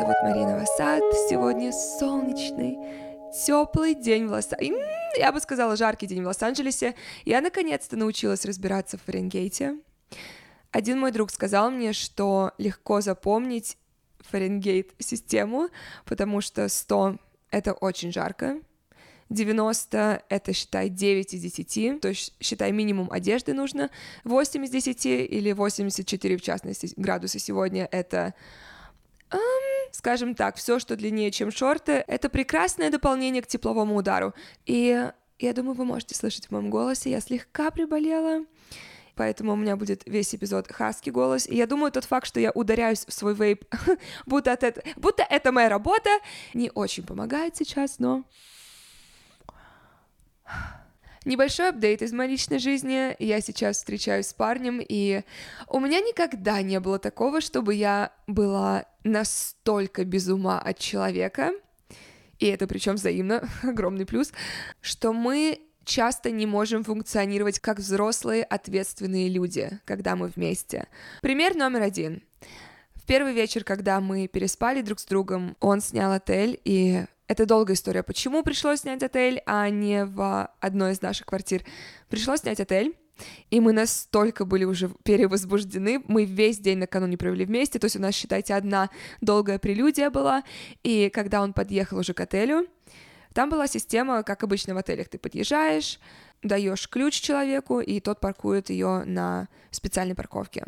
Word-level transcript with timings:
зовут 0.00 0.16
Марина 0.22 0.56
Васад. 0.56 1.02
Сегодня 1.28 1.72
солнечный, 1.72 2.78
теплый 3.44 3.94
день 3.94 4.28
в 4.28 4.30
лос 4.30 4.48
Я 5.18 5.30
бы 5.30 5.40
сказала, 5.40 5.76
жаркий 5.76 6.06
день 6.06 6.22
в 6.22 6.26
Лос-Анджелесе. 6.26 6.94
Я 7.26 7.42
наконец-то 7.42 7.98
научилась 7.98 8.46
разбираться 8.46 8.96
в 8.96 9.02
Фаренгейте. 9.02 9.76
Один 10.70 10.98
мой 10.98 11.12
друг 11.12 11.30
сказал 11.30 11.70
мне, 11.70 11.92
что 11.92 12.52
легко 12.56 13.02
запомнить 13.02 13.76
Фаренгейт-систему, 14.20 15.68
потому 16.06 16.40
что 16.40 16.66
100— 16.70 17.18
это 17.50 17.74
очень 17.74 18.10
жарко, 18.10 18.58
90— 19.28 20.22
это, 20.30 20.52
считай, 20.54 20.88
9 20.88 21.34
из 21.34 21.42
10, 21.42 22.00
то 22.00 22.08
есть, 22.08 22.32
считай, 22.40 22.72
минимум 22.72 23.12
одежды 23.12 23.52
нужно, 23.52 23.90
8 24.24 24.64
из 24.64 24.70
10 24.70 25.04
или 25.04 25.52
84, 25.52 26.38
в 26.38 26.40
частности, 26.40 26.90
градуса 26.96 27.38
сегодня— 27.38 27.86
это 27.92 28.32
Um, 29.32 29.69
скажем 29.92 30.34
так, 30.34 30.56
все, 30.56 30.78
что 30.78 30.96
длиннее, 30.96 31.30
чем 31.30 31.50
шорты, 31.50 32.04
это 32.06 32.28
прекрасное 32.28 32.90
дополнение 32.90 33.42
к 33.42 33.46
тепловому 33.46 33.96
удару. 33.96 34.34
И 34.66 35.10
я 35.38 35.52
думаю, 35.52 35.74
вы 35.74 35.84
можете 35.84 36.14
слышать 36.14 36.46
в 36.46 36.50
моем 36.50 36.70
голосе, 36.70 37.10
я 37.10 37.20
слегка 37.20 37.70
приболела, 37.70 38.44
поэтому 39.14 39.52
у 39.52 39.56
меня 39.56 39.76
будет 39.76 40.02
весь 40.06 40.34
эпизод 40.34 40.70
хаски 40.70 41.10
голос. 41.10 41.46
И 41.46 41.56
я 41.56 41.66
думаю, 41.66 41.92
тот 41.92 42.04
факт, 42.04 42.26
что 42.26 42.40
я 42.40 42.50
ударяюсь 42.50 43.04
в 43.06 43.12
свой 43.12 43.34
вейп, 43.34 43.64
будто, 44.26 44.50
это, 44.50 44.82
будто 44.96 45.22
это 45.22 45.52
моя 45.52 45.68
работа, 45.68 46.10
не 46.54 46.70
очень 46.74 47.04
помогает 47.04 47.56
сейчас, 47.56 47.98
но 47.98 48.24
Небольшой 51.26 51.68
апдейт 51.68 52.00
из 52.00 52.12
моей 52.12 52.30
личной 52.30 52.58
жизни. 52.58 53.14
Я 53.18 53.42
сейчас 53.42 53.76
встречаюсь 53.76 54.28
с 54.28 54.32
парнем, 54.32 54.80
и 54.80 55.22
у 55.68 55.78
меня 55.78 56.00
никогда 56.00 56.62
не 56.62 56.80
было 56.80 56.98
такого, 56.98 57.42
чтобы 57.42 57.74
я 57.74 58.12
была 58.26 58.86
настолько 59.04 60.04
без 60.04 60.28
ума 60.28 60.58
от 60.58 60.78
человека, 60.78 61.52
и 62.38 62.46
это 62.46 62.66
причем 62.66 62.94
взаимно, 62.94 63.46
огромный 63.62 64.06
плюс, 64.06 64.32
что 64.80 65.12
мы 65.12 65.60
часто 65.84 66.30
не 66.30 66.46
можем 66.46 66.84
функционировать 66.84 67.58
как 67.58 67.78
взрослые 67.78 68.42
ответственные 68.42 69.28
люди, 69.28 69.78
когда 69.84 70.16
мы 70.16 70.28
вместе. 70.28 70.88
Пример 71.20 71.54
номер 71.54 71.82
один. 71.82 72.22
В 72.94 73.04
первый 73.04 73.34
вечер, 73.34 73.62
когда 73.62 74.00
мы 74.00 74.26
переспали 74.26 74.80
друг 74.80 75.00
с 75.00 75.04
другом, 75.04 75.56
он 75.60 75.82
снял 75.82 76.12
отель, 76.12 76.60
и 76.64 77.04
это 77.30 77.46
долгая 77.46 77.76
история, 77.76 78.02
почему 78.02 78.42
пришлось 78.42 78.80
снять 78.80 79.04
отель, 79.04 79.40
а 79.46 79.70
не 79.70 80.04
в 80.04 80.50
одной 80.58 80.94
из 80.94 81.00
наших 81.00 81.26
квартир. 81.26 81.62
Пришлось 82.08 82.40
снять 82.40 82.58
отель, 82.58 82.96
и 83.50 83.60
мы 83.60 83.72
настолько 83.72 84.44
были 84.44 84.64
уже 84.64 84.88
перевозбуждены, 85.04 86.02
мы 86.08 86.24
весь 86.24 86.58
день 86.58 86.78
накануне 86.78 87.16
провели 87.16 87.44
вместе, 87.44 87.78
то 87.78 87.84
есть 87.84 87.94
у 87.94 88.00
нас, 88.00 88.16
считайте, 88.16 88.52
одна 88.54 88.90
долгая 89.20 89.60
прелюдия 89.60 90.10
была, 90.10 90.42
и 90.82 91.08
когда 91.08 91.40
он 91.40 91.52
подъехал 91.52 91.98
уже 91.98 92.14
к 92.14 92.20
отелю, 92.20 92.66
там 93.32 93.48
была 93.48 93.68
система, 93.68 94.24
как 94.24 94.42
обычно 94.42 94.74
в 94.74 94.78
отелях, 94.78 95.08
ты 95.08 95.16
подъезжаешь, 95.16 96.00
даешь 96.42 96.88
ключ 96.88 97.20
человеку, 97.20 97.78
и 97.78 98.00
тот 98.00 98.18
паркует 98.18 98.70
ее 98.70 99.04
на 99.04 99.46
специальной 99.70 100.16
парковке. 100.16 100.64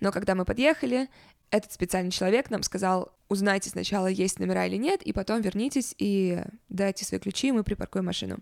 Но 0.00 0.12
когда 0.12 0.34
мы 0.34 0.44
подъехали, 0.44 1.08
этот 1.50 1.72
специальный 1.72 2.10
человек 2.10 2.50
нам 2.50 2.62
сказал, 2.62 3.12
узнайте 3.28 3.70
сначала, 3.70 4.06
есть 4.06 4.38
номера 4.38 4.66
или 4.66 4.76
нет, 4.76 5.02
и 5.02 5.12
потом 5.12 5.40
вернитесь 5.40 5.94
и 5.98 6.42
дайте 6.68 7.04
свои 7.04 7.20
ключи, 7.20 7.48
и 7.48 7.52
мы 7.52 7.64
припаркуем 7.64 8.06
машину. 8.06 8.38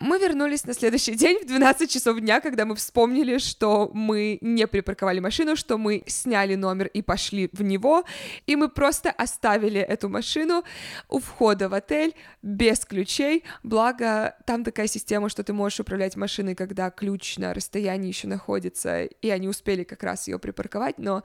Мы 0.00 0.20
вернулись 0.20 0.64
на 0.64 0.74
следующий 0.74 1.16
день 1.16 1.40
в 1.42 1.46
12 1.46 1.90
часов 1.90 2.20
дня, 2.20 2.40
когда 2.40 2.64
мы 2.64 2.76
вспомнили, 2.76 3.38
что 3.38 3.90
мы 3.92 4.38
не 4.40 4.68
припарковали 4.68 5.18
машину, 5.18 5.56
что 5.56 5.76
мы 5.76 6.04
сняли 6.06 6.54
номер 6.54 6.86
и 6.86 7.02
пошли 7.02 7.50
в 7.52 7.62
него, 7.62 8.04
и 8.46 8.54
мы 8.54 8.68
просто 8.68 9.10
оставили 9.10 9.80
эту 9.80 10.08
машину 10.08 10.62
у 11.08 11.18
входа 11.18 11.68
в 11.68 11.74
отель 11.74 12.14
без 12.42 12.84
ключей, 12.84 13.42
благо 13.64 14.36
там 14.46 14.62
такая 14.62 14.86
система, 14.86 15.28
что 15.28 15.42
ты 15.42 15.52
можешь 15.52 15.80
управлять 15.80 16.14
машиной, 16.14 16.54
когда 16.54 16.90
ключ 16.90 17.36
на 17.36 17.52
расстоянии 17.52 18.06
еще 18.06 18.28
находится, 18.28 19.02
и 19.02 19.30
они 19.30 19.48
успели 19.48 19.82
как 19.82 20.04
раз 20.04 20.28
ее 20.28 20.38
припарковать, 20.38 20.98
но 20.98 21.24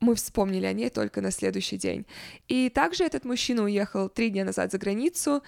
мы 0.00 0.16
вспомнили 0.16 0.66
о 0.66 0.72
ней 0.72 0.90
только 0.90 1.20
на 1.20 1.30
следующий 1.30 1.76
день. 1.76 2.04
И 2.48 2.68
также 2.68 3.04
этот 3.04 3.24
мужчина 3.24 3.62
уехал 3.62 4.08
три 4.08 4.30
дня 4.30 4.44
назад 4.44 4.72
за 4.72 4.78
границу, 4.78 5.44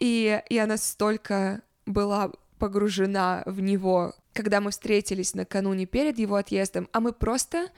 и 0.00 0.42
я 0.50 0.66
настолько 0.66 1.62
была 1.86 2.30
погружена 2.58 3.42
в 3.46 3.60
него, 3.60 4.14
когда 4.32 4.60
мы 4.60 4.70
встретились 4.70 5.34
накануне 5.34 5.86
перед 5.86 6.18
его 6.18 6.36
отъездом, 6.36 6.88
а 6.92 7.00
мы 7.00 7.12
просто 7.12 7.68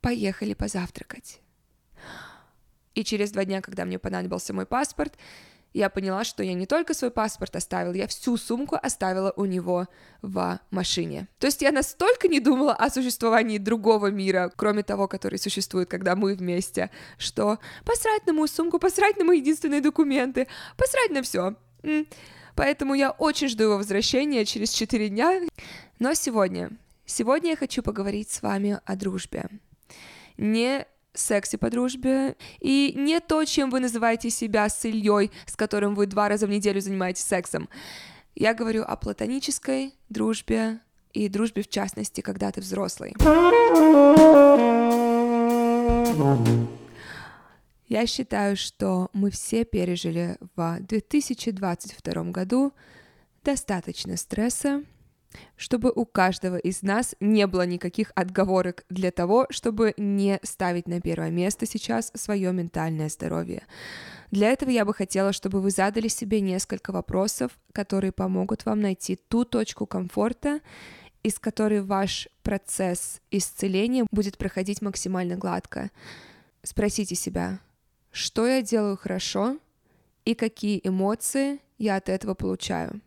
поехали 0.00 0.54
позавтракать. 0.54 1.40
И 2.94 3.04
через 3.04 3.30
два 3.30 3.44
дня, 3.44 3.62
когда 3.62 3.84
мне 3.84 3.98
понадобился 3.98 4.52
мой 4.52 4.66
паспорт, 4.66 5.16
я 5.74 5.88
поняла, 5.88 6.24
что 6.24 6.42
я 6.42 6.52
не 6.52 6.66
только 6.66 6.92
свой 6.92 7.10
паспорт 7.10 7.56
оставила, 7.56 7.94
я 7.94 8.06
всю 8.06 8.36
сумку 8.36 8.76
оставила 8.80 9.32
у 9.36 9.46
него 9.46 9.86
в 10.20 10.60
машине. 10.70 11.28
То 11.38 11.46
есть 11.46 11.62
я 11.62 11.72
настолько 11.72 12.28
не 12.28 12.40
думала 12.40 12.74
о 12.74 12.90
существовании 12.90 13.58
другого 13.58 14.08
мира, 14.08 14.52
кроме 14.54 14.82
того, 14.82 15.08
который 15.08 15.38
существует, 15.38 15.88
когда 15.88 16.14
мы 16.14 16.34
вместе, 16.34 16.90
что 17.16 17.58
посрать 17.84 18.26
на 18.26 18.32
мою 18.32 18.48
сумку, 18.48 18.78
посрать 18.78 19.16
на 19.16 19.24
мои 19.24 19.38
единственные 19.38 19.80
документы, 19.80 20.46
посрать 20.76 21.10
на 21.10 21.22
все. 21.22 21.54
Поэтому 22.54 22.94
я 22.94 23.10
очень 23.10 23.48
жду 23.48 23.64
его 23.64 23.76
возвращения 23.76 24.44
через 24.44 24.70
4 24.70 25.08
дня. 25.08 25.40
Но 25.98 26.14
сегодня, 26.14 26.70
сегодня 27.06 27.50
я 27.50 27.56
хочу 27.56 27.82
поговорить 27.82 28.30
с 28.30 28.42
вами 28.42 28.80
о 28.84 28.96
дружбе. 28.96 29.48
Не 30.36 30.86
сексе 31.14 31.58
по 31.58 31.70
дружбе, 31.70 32.36
и 32.60 32.94
не 32.96 33.20
то, 33.20 33.44
чем 33.44 33.70
вы 33.70 33.80
называете 33.80 34.30
себя 34.30 34.68
с 34.68 34.84
Ильей, 34.84 35.30
с 35.46 35.56
которым 35.56 35.94
вы 35.94 36.06
два 36.06 36.28
раза 36.28 36.46
в 36.46 36.50
неделю 36.50 36.80
занимаетесь 36.80 37.24
сексом. 37.24 37.68
Я 38.34 38.54
говорю 38.54 38.82
о 38.82 38.96
платонической 38.96 39.94
дружбе 40.08 40.80
и 41.12 41.28
дружбе 41.28 41.62
в 41.62 41.68
частности, 41.68 42.22
когда 42.22 42.50
ты 42.50 42.60
взрослый. 42.60 43.14
Я 47.92 48.06
считаю, 48.06 48.56
что 48.56 49.10
мы 49.12 49.30
все 49.30 49.66
пережили 49.66 50.38
в 50.56 50.78
2022 50.80 52.24
году 52.30 52.72
достаточно 53.44 54.16
стресса, 54.16 54.82
чтобы 55.58 55.92
у 55.94 56.06
каждого 56.06 56.56
из 56.56 56.80
нас 56.80 57.14
не 57.20 57.46
было 57.46 57.66
никаких 57.66 58.10
отговорок 58.14 58.86
для 58.88 59.10
того, 59.10 59.46
чтобы 59.50 59.92
не 59.98 60.40
ставить 60.42 60.88
на 60.88 61.02
первое 61.02 61.30
место 61.30 61.66
сейчас 61.66 62.10
свое 62.14 62.50
ментальное 62.54 63.10
здоровье. 63.10 63.66
Для 64.30 64.48
этого 64.48 64.70
я 64.70 64.86
бы 64.86 64.94
хотела, 64.94 65.34
чтобы 65.34 65.60
вы 65.60 65.70
задали 65.70 66.08
себе 66.08 66.40
несколько 66.40 66.92
вопросов, 66.92 67.52
которые 67.74 68.12
помогут 68.12 68.64
вам 68.64 68.80
найти 68.80 69.16
ту 69.16 69.44
точку 69.44 69.84
комфорта, 69.84 70.60
из 71.22 71.38
которой 71.38 71.82
ваш 71.82 72.26
процесс 72.42 73.20
исцеления 73.30 74.06
будет 74.10 74.38
проходить 74.38 74.80
максимально 74.80 75.36
гладко. 75.36 75.90
Спросите 76.62 77.16
себя, 77.16 77.58
что 78.12 78.46
я 78.46 78.62
делаю 78.62 78.96
хорошо 78.96 79.58
и 80.24 80.34
какие 80.34 80.80
эмоции 80.84 81.60
я 81.78 81.96
от 81.96 82.08
этого 82.08 82.34
получаю. 82.34 83.00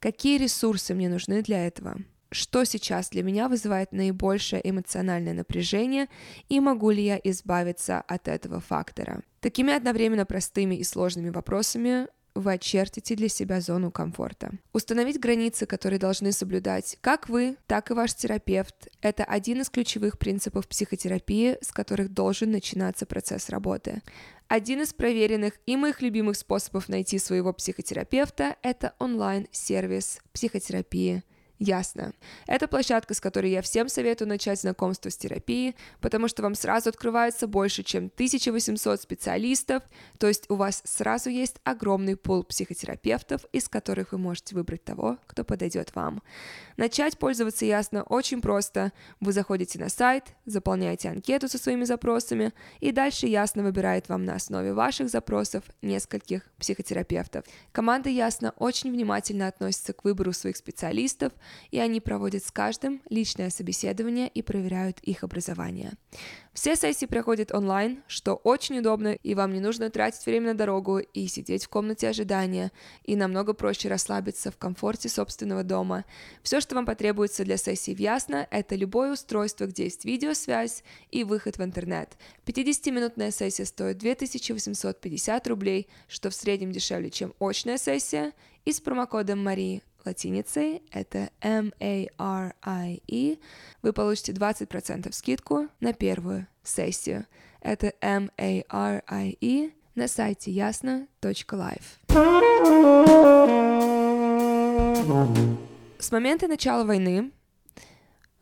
Какие 0.00 0.38
ресурсы 0.38 0.94
мне 0.94 1.08
нужны 1.08 1.42
для 1.42 1.66
этого? 1.66 1.96
Что 2.30 2.64
сейчас 2.64 3.10
для 3.10 3.22
меня 3.22 3.48
вызывает 3.48 3.92
наибольшее 3.92 4.60
эмоциональное 4.68 5.32
напряжение 5.32 6.08
и 6.48 6.60
могу 6.60 6.90
ли 6.90 7.02
я 7.02 7.18
избавиться 7.24 8.00
от 8.00 8.28
этого 8.28 8.60
фактора? 8.60 9.22
Такими 9.40 9.72
одновременно 9.72 10.26
простыми 10.26 10.74
и 10.74 10.84
сложными 10.84 11.30
вопросами 11.30 12.08
вы 12.38 12.54
очертите 12.54 13.14
для 13.14 13.28
себя 13.28 13.60
зону 13.60 13.90
комфорта. 13.90 14.52
Установить 14.72 15.20
границы, 15.20 15.66
которые 15.66 15.98
должны 15.98 16.32
соблюдать 16.32 16.96
как 17.00 17.28
вы, 17.28 17.56
так 17.66 17.90
и 17.90 17.94
ваш 17.94 18.14
терапевт, 18.14 18.88
это 19.00 19.24
один 19.24 19.60
из 19.60 19.70
ключевых 19.70 20.18
принципов 20.18 20.68
психотерапии, 20.68 21.58
с 21.60 21.72
которых 21.72 22.12
должен 22.12 22.50
начинаться 22.50 23.06
процесс 23.06 23.48
работы. 23.48 24.02
Один 24.48 24.80
из 24.80 24.94
проверенных 24.94 25.54
и 25.66 25.76
моих 25.76 26.00
любимых 26.00 26.36
способов 26.36 26.88
найти 26.88 27.18
своего 27.18 27.52
психотерапевта– 27.52 28.56
это 28.62 28.94
онлайн-сервис 28.98 30.20
психотерапии 30.32 31.22
Ясно. 31.58 32.12
Это 32.46 32.68
площадка, 32.68 33.14
с 33.14 33.20
которой 33.20 33.50
я 33.50 33.62
всем 33.62 33.88
советую 33.88 34.28
начать 34.28 34.60
знакомство 34.60 35.10
с 35.10 35.16
терапией, 35.16 35.74
потому 36.00 36.28
что 36.28 36.42
вам 36.42 36.54
сразу 36.54 36.88
открывается 36.88 37.48
больше, 37.48 37.82
чем 37.82 38.12
1800 38.14 39.02
специалистов, 39.02 39.82
то 40.18 40.28
есть 40.28 40.48
у 40.50 40.54
вас 40.54 40.82
сразу 40.84 41.30
есть 41.30 41.56
огромный 41.64 42.16
пул 42.16 42.44
психотерапевтов, 42.44 43.44
из 43.52 43.68
которых 43.68 44.12
вы 44.12 44.18
можете 44.18 44.54
выбрать 44.54 44.84
того, 44.84 45.18
кто 45.26 45.42
подойдет 45.42 45.96
вам. 45.96 46.22
Начать 46.76 47.18
пользоваться 47.18 47.64
Ясно 47.64 48.04
очень 48.04 48.40
просто. 48.40 48.92
Вы 49.18 49.32
заходите 49.32 49.80
на 49.80 49.88
сайт, 49.88 50.36
заполняете 50.46 51.08
анкету 51.08 51.48
со 51.48 51.58
своими 51.58 51.84
запросами, 51.84 52.52
и 52.78 52.92
дальше 52.92 53.26
Ясно 53.26 53.64
выбирает 53.64 54.08
вам 54.08 54.24
на 54.24 54.36
основе 54.36 54.72
ваших 54.72 55.10
запросов 55.10 55.64
нескольких 55.82 56.42
психотерапевтов. 56.58 57.44
Команда 57.72 58.10
Ясно 58.10 58.54
очень 58.58 58.92
внимательно 58.92 59.48
относится 59.48 59.92
к 59.92 60.04
выбору 60.04 60.32
своих 60.32 60.56
специалистов– 60.56 61.32
и 61.70 61.78
они 61.78 62.00
проводят 62.00 62.44
с 62.44 62.50
каждым 62.50 63.02
личное 63.10 63.50
собеседование 63.50 64.28
и 64.28 64.42
проверяют 64.42 64.98
их 65.00 65.24
образование. 65.24 65.92
Все 66.58 66.74
сессии 66.74 67.06
проходят 67.06 67.54
онлайн, 67.54 68.02
что 68.08 68.34
очень 68.34 68.80
удобно, 68.80 69.12
и 69.12 69.36
вам 69.36 69.52
не 69.52 69.60
нужно 69.60 69.90
тратить 69.90 70.26
время 70.26 70.48
на 70.48 70.58
дорогу 70.58 70.98
и 70.98 71.28
сидеть 71.28 71.64
в 71.64 71.68
комнате 71.68 72.08
ожидания, 72.08 72.72
и 73.04 73.14
намного 73.14 73.52
проще 73.54 73.88
расслабиться 73.88 74.50
в 74.50 74.56
комфорте 74.56 75.08
собственного 75.08 75.62
дома. 75.62 76.04
Все, 76.42 76.60
что 76.60 76.74
вам 76.74 76.84
потребуется 76.84 77.44
для 77.44 77.58
сессии 77.58 77.94
в 77.94 78.00
Ясно, 78.00 78.46
это 78.50 78.74
любое 78.74 79.12
устройство, 79.12 79.66
где 79.66 79.84
есть 79.84 80.04
видеосвязь 80.04 80.82
и 81.12 81.22
выход 81.22 81.58
в 81.58 81.62
интернет. 81.62 82.18
50-минутная 82.44 83.30
сессия 83.30 83.64
стоит 83.64 83.98
2850 83.98 85.46
рублей, 85.46 85.86
что 86.08 86.28
в 86.28 86.34
среднем 86.34 86.72
дешевле, 86.72 87.10
чем 87.10 87.34
очная 87.38 87.78
сессия, 87.78 88.32
и 88.64 88.72
с 88.72 88.80
промокодом 88.80 89.42
Марии 89.42 89.82
латиницей, 90.08 90.82
это 90.90 91.30
M-A-R-I-E, 91.40 93.38
вы 93.82 93.92
получите 93.92 94.32
20% 94.32 95.12
скидку 95.12 95.68
на 95.80 95.92
первую 95.92 96.46
сессию. 96.62 97.26
Это 97.60 97.92
M-A-R-I-E 98.00 99.70
на 99.94 100.08
сайте 100.08 100.50
ясно.life. 100.50 101.82
С 105.98 106.12
момента 106.12 106.48
начала 106.48 106.84
войны 106.84 107.30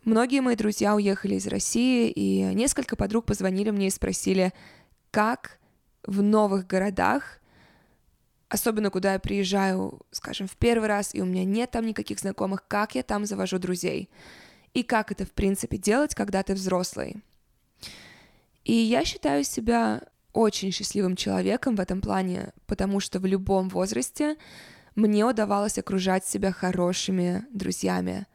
многие 0.04 0.40
мои 0.40 0.54
друзья 0.54 0.94
уехали 0.94 1.34
из 1.34 1.46
России, 1.46 2.10
и 2.10 2.42
несколько 2.54 2.96
подруг 2.96 3.26
позвонили 3.26 3.70
мне 3.70 3.88
и 3.88 3.90
спросили, 3.90 4.52
как 5.10 5.58
в 6.04 6.22
новых 6.22 6.66
городах 6.66 7.40
особенно 8.48 8.90
куда 8.90 9.14
я 9.14 9.18
приезжаю, 9.18 10.00
скажем, 10.10 10.46
в 10.46 10.56
первый 10.56 10.88
раз, 10.88 11.14
и 11.14 11.20
у 11.20 11.24
меня 11.24 11.44
нет 11.44 11.70
там 11.70 11.86
никаких 11.86 12.20
знакомых, 12.20 12.66
как 12.68 12.94
я 12.94 13.02
там 13.02 13.26
завожу 13.26 13.58
друзей. 13.58 14.08
И 14.74 14.82
как 14.82 15.10
это, 15.10 15.24
в 15.24 15.32
принципе, 15.32 15.78
делать, 15.78 16.14
когда 16.14 16.42
ты 16.42 16.54
взрослый. 16.54 17.22
И 18.64 18.74
я 18.74 19.04
считаю 19.04 19.44
себя 19.44 20.02
очень 20.32 20.70
счастливым 20.70 21.16
человеком 21.16 21.76
в 21.76 21.80
этом 21.80 22.00
плане, 22.00 22.52
потому 22.66 23.00
что 23.00 23.18
в 23.20 23.26
любом 23.26 23.68
возрасте 23.68 24.36
мне 24.94 25.24
удавалось 25.24 25.78
окружать 25.78 26.26
себя 26.26 26.52
хорошими 26.52 27.44
друзьями, 27.52 28.26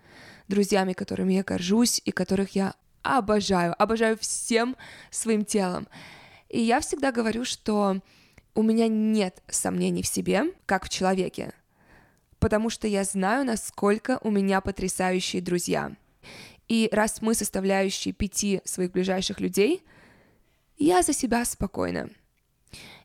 друзьями, 0.47 0.93
которыми 0.93 1.33
я 1.33 1.43
горжусь 1.43 2.01
и 2.03 2.11
которых 2.11 2.55
я 2.55 2.73
обожаю, 3.03 3.75
обожаю 3.81 4.17
всем 4.17 4.75
своим 5.09 5.45
телом. 5.45 5.87
И 6.49 6.59
я 6.59 6.79
всегда 6.79 7.11
говорю, 7.11 7.45
что 7.45 8.01
у 8.55 8.63
меня 8.63 8.87
нет 8.87 9.41
сомнений 9.47 10.03
в 10.03 10.07
себе, 10.07 10.53
как 10.65 10.85
в 10.85 10.89
человеке, 10.89 11.53
потому 12.39 12.69
что 12.69 12.87
я 12.87 13.03
знаю, 13.03 13.45
насколько 13.45 14.19
у 14.21 14.31
меня 14.31 14.61
потрясающие 14.61 15.41
друзья. 15.41 15.95
И 16.67 16.89
раз 16.91 17.21
мы 17.21 17.33
составляющие 17.33 18.13
пяти 18.13 18.61
своих 18.65 18.91
ближайших 18.91 19.39
людей, 19.39 19.83
я 20.77 21.01
за 21.01 21.13
себя 21.13 21.45
спокойна. 21.45 22.09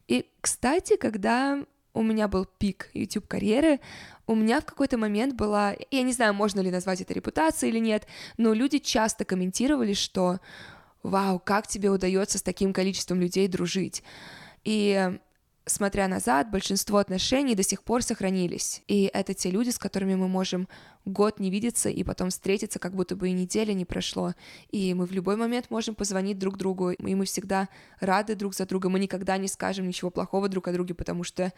И, 0.09 0.27
кстати, 0.41 0.97
когда 0.97 1.65
у 1.93 2.03
меня 2.03 2.29
был 2.29 2.45
пик 2.45 2.91
YouTube 2.95 3.27
карьеры, 3.27 3.81
у 4.27 4.35
меня 4.35 4.61
в 4.61 4.65
какой-то 4.65 4.99
момент 4.99 5.35
была, 5.35 5.75
я 5.91 6.03
не 6.03 6.13
знаю, 6.13 6.35
можно 6.35 6.61
ли 6.61 6.71
назвать 6.71 7.01
это 7.01 7.15
репутацией 7.15 7.73
или 7.73 7.79
нет, 7.79 8.07
но 8.37 8.53
люди 8.53 8.79
часто 8.79 9.25
комментировали, 9.25 9.95
что 9.95 10.39
«Вау, 11.03 11.39
как 11.39 11.67
тебе 11.67 11.91
удается 11.91 12.39
с 12.39 12.43
таким 12.43 12.73
количеством 12.73 13.21
людей 13.21 13.49
дружить?» 13.49 14.03
И 14.65 15.19
смотря 15.67 16.09
назад, 16.09 16.51
большинство 16.51 16.99
отношений 16.99 17.55
до 17.55 17.63
сих 17.63 17.83
пор 17.83 18.03
сохранились. 18.03 18.83
И 18.87 19.11
это 19.13 19.35
те 19.35 19.51
люди, 19.51 19.71
с 19.71 19.79
которыми 19.79 20.15
мы 20.15 20.29
можем 20.29 20.69
год 21.05 21.41
не 21.41 21.51
видеться 21.51 21.89
и 21.89 22.05
потом 22.05 22.31
встретиться, 22.31 22.79
как 22.79 22.95
будто 22.95 23.17
бы 23.17 23.29
и 23.29 23.33
неделя 23.33 23.75
не 23.75 23.85
прошло. 23.85 24.35
И 24.71 24.95
мы 24.95 25.07
в 25.07 25.13
любой 25.13 25.37
момент 25.37 25.71
можем 25.71 25.95
позвонить 25.95 26.39
друг 26.39 26.57
другу, 26.57 26.91
и 26.91 27.15
мы 27.15 27.25
всегда 27.25 27.69
рады 28.01 28.37
друг 28.37 28.55
за 28.55 28.65
друга. 28.65 28.89
Мы 28.89 29.01
никогда 29.01 29.37
не 29.37 29.49
скажем 29.49 29.89
ничего 29.89 30.11
плохого 30.11 30.49
друг 30.49 30.69
о 30.69 30.73
друге, 30.73 30.95
потому 30.95 31.25
что 31.25 31.53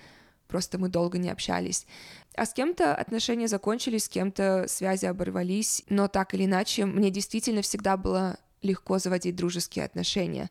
просто 0.48 0.78
мы 0.78 0.88
долго 0.88 1.18
не 1.18 1.28
общались. 1.28 1.86
А 2.34 2.46
с 2.46 2.54
кем-то 2.54 2.94
отношения 2.94 3.46
закончились, 3.46 4.04
с 4.04 4.08
кем-то 4.08 4.64
связи 4.68 5.04
оборвались, 5.04 5.84
но 5.90 6.08
так 6.08 6.32
или 6.32 6.46
иначе, 6.46 6.86
мне 6.86 7.10
действительно 7.10 7.60
всегда 7.60 7.98
было 7.98 8.38
легко 8.62 8.98
заводить 8.98 9.36
дружеские 9.36 9.84
отношения. 9.84 10.50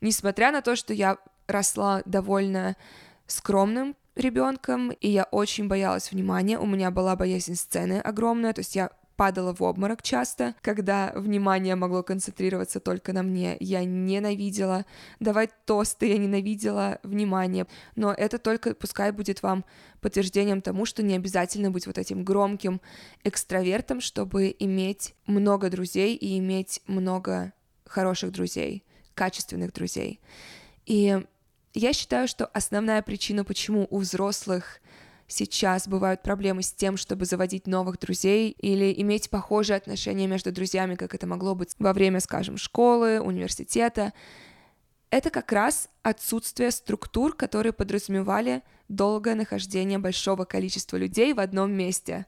Несмотря 0.00 0.52
на 0.52 0.62
то, 0.62 0.74
что 0.74 0.94
я 0.94 1.18
росла 1.46 2.02
довольно 2.04 2.76
скромным 3.26 3.96
ребенком, 4.14 4.90
и 4.90 5.08
я 5.08 5.24
очень 5.24 5.68
боялась 5.68 6.12
внимания. 6.12 6.58
У 6.58 6.66
меня 6.66 6.90
была 6.90 7.16
боязнь 7.16 7.54
сцены 7.54 8.00
огромная, 8.00 8.52
то 8.52 8.60
есть 8.60 8.76
я 8.76 8.90
падала 9.16 9.54
в 9.54 9.62
обморок 9.62 10.02
часто, 10.02 10.54
когда 10.62 11.12
внимание 11.14 11.76
могло 11.76 12.02
концентрироваться 12.02 12.80
только 12.80 13.12
на 13.12 13.22
мне. 13.22 13.56
Я 13.60 13.84
ненавидела 13.84 14.84
давать 15.20 15.50
тосты, 15.64 16.08
я 16.08 16.18
ненавидела 16.18 16.98
внимание. 17.02 17.66
Но 17.94 18.12
это 18.12 18.38
только 18.38 18.74
пускай 18.74 19.12
будет 19.12 19.42
вам 19.42 19.64
подтверждением 20.00 20.60
тому, 20.60 20.86
что 20.86 21.02
не 21.02 21.14
обязательно 21.14 21.70
быть 21.70 21.86
вот 21.86 21.98
этим 21.98 22.24
громким 22.24 22.80
экстравертом, 23.22 24.00
чтобы 24.00 24.54
иметь 24.58 25.14
много 25.26 25.70
друзей 25.70 26.16
и 26.16 26.38
иметь 26.38 26.80
много 26.86 27.52
хороших 27.86 28.32
друзей, 28.32 28.84
качественных 29.14 29.72
друзей. 29.72 30.20
И 30.86 31.24
я 31.74 31.92
считаю, 31.92 32.28
что 32.28 32.46
основная 32.46 33.02
причина, 33.02 33.44
почему 33.44 33.86
у 33.90 33.98
взрослых 33.98 34.80
сейчас 35.26 35.88
бывают 35.88 36.22
проблемы 36.22 36.62
с 36.62 36.72
тем, 36.72 36.96
чтобы 36.96 37.24
заводить 37.24 37.66
новых 37.66 37.98
друзей 37.98 38.50
или 38.50 38.92
иметь 39.00 39.30
похожие 39.30 39.76
отношения 39.76 40.26
между 40.26 40.52
друзьями, 40.52 40.96
как 40.96 41.14
это 41.14 41.26
могло 41.26 41.54
быть 41.54 41.74
во 41.78 41.92
время, 41.92 42.20
скажем, 42.20 42.58
школы, 42.58 43.20
университета, 43.20 44.12
это 45.10 45.28
как 45.28 45.52
раз 45.52 45.88
отсутствие 46.02 46.70
структур, 46.70 47.34
которые 47.36 47.74
подразумевали 47.74 48.62
долгое 48.88 49.34
нахождение 49.34 49.98
большого 49.98 50.44
количества 50.44 50.96
людей 50.96 51.34
в 51.34 51.40
одном 51.40 51.70
месте. 51.72 52.26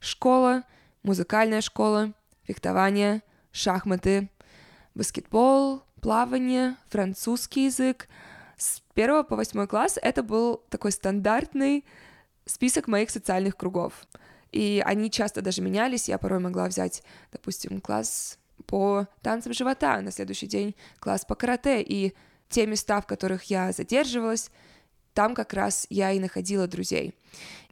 Школа, 0.00 0.64
музыкальная 1.04 1.60
школа, 1.60 2.12
фехтование, 2.42 3.22
шахматы, 3.52 4.30
баскетбол, 4.96 5.84
плавание, 6.04 6.76
французский 6.90 7.64
язык. 7.64 8.08
С 8.58 8.82
первого 8.92 9.22
по 9.22 9.36
восьмой 9.36 9.66
класс 9.66 9.98
это 10.02 10.22
был 10.22 10.62
такой 10.68 10.92
стандартный 10.92 11.82
список 12.44 12.88
моих 12.88 13.08
социальных 13.08 13.56
кругов. 13.56 14.06
И 14.52 14.82
они 14.84 15.10
часто 15.10 15.40
даже 15.40 15.62
менялись. 15.62 16.10
Я 16.10 16.18
порой 16.18 16.40
могла 16.40 16.66
взять, 16.66 17.02
допустим, 17.32 17.80
класс 17.80 18.38
по 18.66 19.06
танцам 19.22 19.54
живота, 19.54 19.98
на 20.02 20.10
следующий 20.10 20.46
день 20.46 20.74
класс 20.98 21.24
по 21.24 21.36
карате. 21.36 21.80
И 21.80 22.12
те 22.50 22.66
места, 22.66 23.00
в 23.00 23.06
которых 23.06 23.44
я 23.44 23.72
задерживалась, 23.72 24.50
там 25.14 25.34
как 25.34 25.54
раз 25.54 25.86
я 25.88 26.12
и 26.12 26.20
находила 26.20 26.66
друзей. 26.66 27.14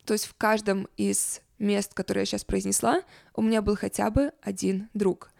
То 0.06 0.14
есть 0.14 0.24
в 0.24 0.34
каждом 0.38 0.88
из 0.96 1.42
мест, 1.58 1.92
которые 1.92 2.22
я 2.22 2.26
сейчас 2.26 2.44
произнесла, 2.44 3.02
у 3.34 3.42
меня 3.42 3.60
был 3.60 3.76
хотя 3.76 4.08
бы 4.08 4.32
один 4.40 4.88
друг. 4.94 5.32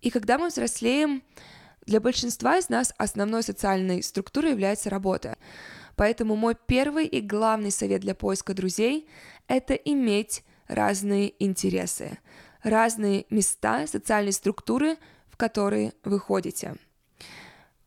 И 0.00 0.10
когда 0.10 0.38
мы 0.38 0.48
взрослеем, 0.48 1.24
для 1.86 2.00
большинства 2.00 2.58
из 2.58 2.68
нас 2.68 2.94
основной 2.98 3.42
социальной 3.42 4.02
структурой 4.02 4.52
является 4.52 4.90
работа. 4.90 5.36
Поэтому 5.96 6.36
мой 6.36 6.56
первый 6.66 7.06
и 7.06 7.20
главный 7.20 7.70
совет 7.70 8.00
для 8.00 8.14
поиска 8.14 8.54
друзей– 8.54 9.08
это 9.48 9.74
иметь 9.74 10.44
разные 10.68 11.34
интересы, 11.44 12.18
разные 12.62 13.26
места 13.30 13.86
социальной 13.86 14.32
структуры, 14.32 14.96
в 15.28 15.36
которые 15.36 15.92
вы 16.04 16.18
ходите. 16.18 16.76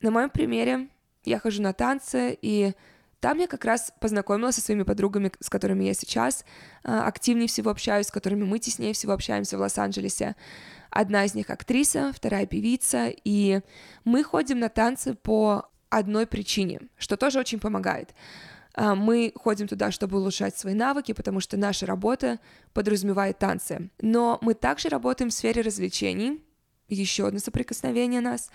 На 0.02 0.12
моем 0.12 0.30
примере 0.30 0.90
я 1.24 1.40
хожу 1.40 1.62
на 1.62 1.74
танцы, 1.74 2.38
и 2.42 2.74
там 3.26 3.40
я 3.40 3.48
как 3.48 3.66
раз 3.66 3.92
познакомилась 4.00 4.54
со 4.54 4.62
своими 4.62 4.84
подругами, 4.84 5.32
с 5.40 5.50
которыми 5.50 5.84
я 5.84 5.96
сейчас 5.96 6.46
а, 6.84 7.08
активнее 7.08 7.48
всего 7.48 7.72
общаюсь, 7.72 8.06
с 8.06 8.12
которыми 8.12 8.44
мы 8.44 8.60
теснее 8.60 8.94
всего 8.94 9.14
общаемся 9.14 9.58
в 9.58 9.62
Лос-Анджелесе. 9.62 10.36
Одна 10.92 11.26
из 11.26 11.34
них 11.34 11.50
актриса, 11.50 12.14
вторая 12.14 12.46
певица, 12.46 13.08
и 13.08 13.62
мы 14.04 14.24
ходим 14.24 14.60
на 14.60 14.70
танцы 14.70 15.16
по 15.16 15.72
одной 15.90 16.28
причине, 16.28 16.82
что 17.00 17.18
тоже 17.18 17.40
очень 17.40 17.60
помогает. 17.60 18.14
А, 18.76 18.94
мы 18.94 19.34
ходим 19.36 19.68
туда, 19.68 19.90
чтобы 19.90 20.20
улучшать 20.20 20.56
свои 20.56 20.76
навыки, 20.76 21.14
потому 21.14 21.40
что 21.40 21.58
наша 21.58 21.88
работа 21.88 22.38
подразумевает 22.74 23.40
танцы. 23.40 23.90
Но 24.02 24.38
мы 24.44 24.54
также 24.54 24.88
работаем 24.88 25.32
в 25.32 25.34
сфере 25.34 25.64
развлечений, 25.64 26.44
еще 26.90 27.26
одно 27.26 27.40
соприкосновение 27.40 28.22
нас, 28.22 28.52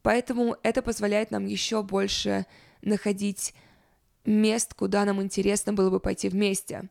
поэтому 0.00 0.56
это 0.62 0.80
позволяет 0.80 1.30
нам 1.30 1.44
еще 1.44 1.82
больше 1.82 2.46
находить 2.80 3.52
мест, 4.24 4.74
куда 4.74 5.04
нам 5.04 5.22
интересно 5.22 5.72
было 5.72 5.90
бы 5.90 6.00
пойти 6.00 6.28
вместе. 6.28 6.88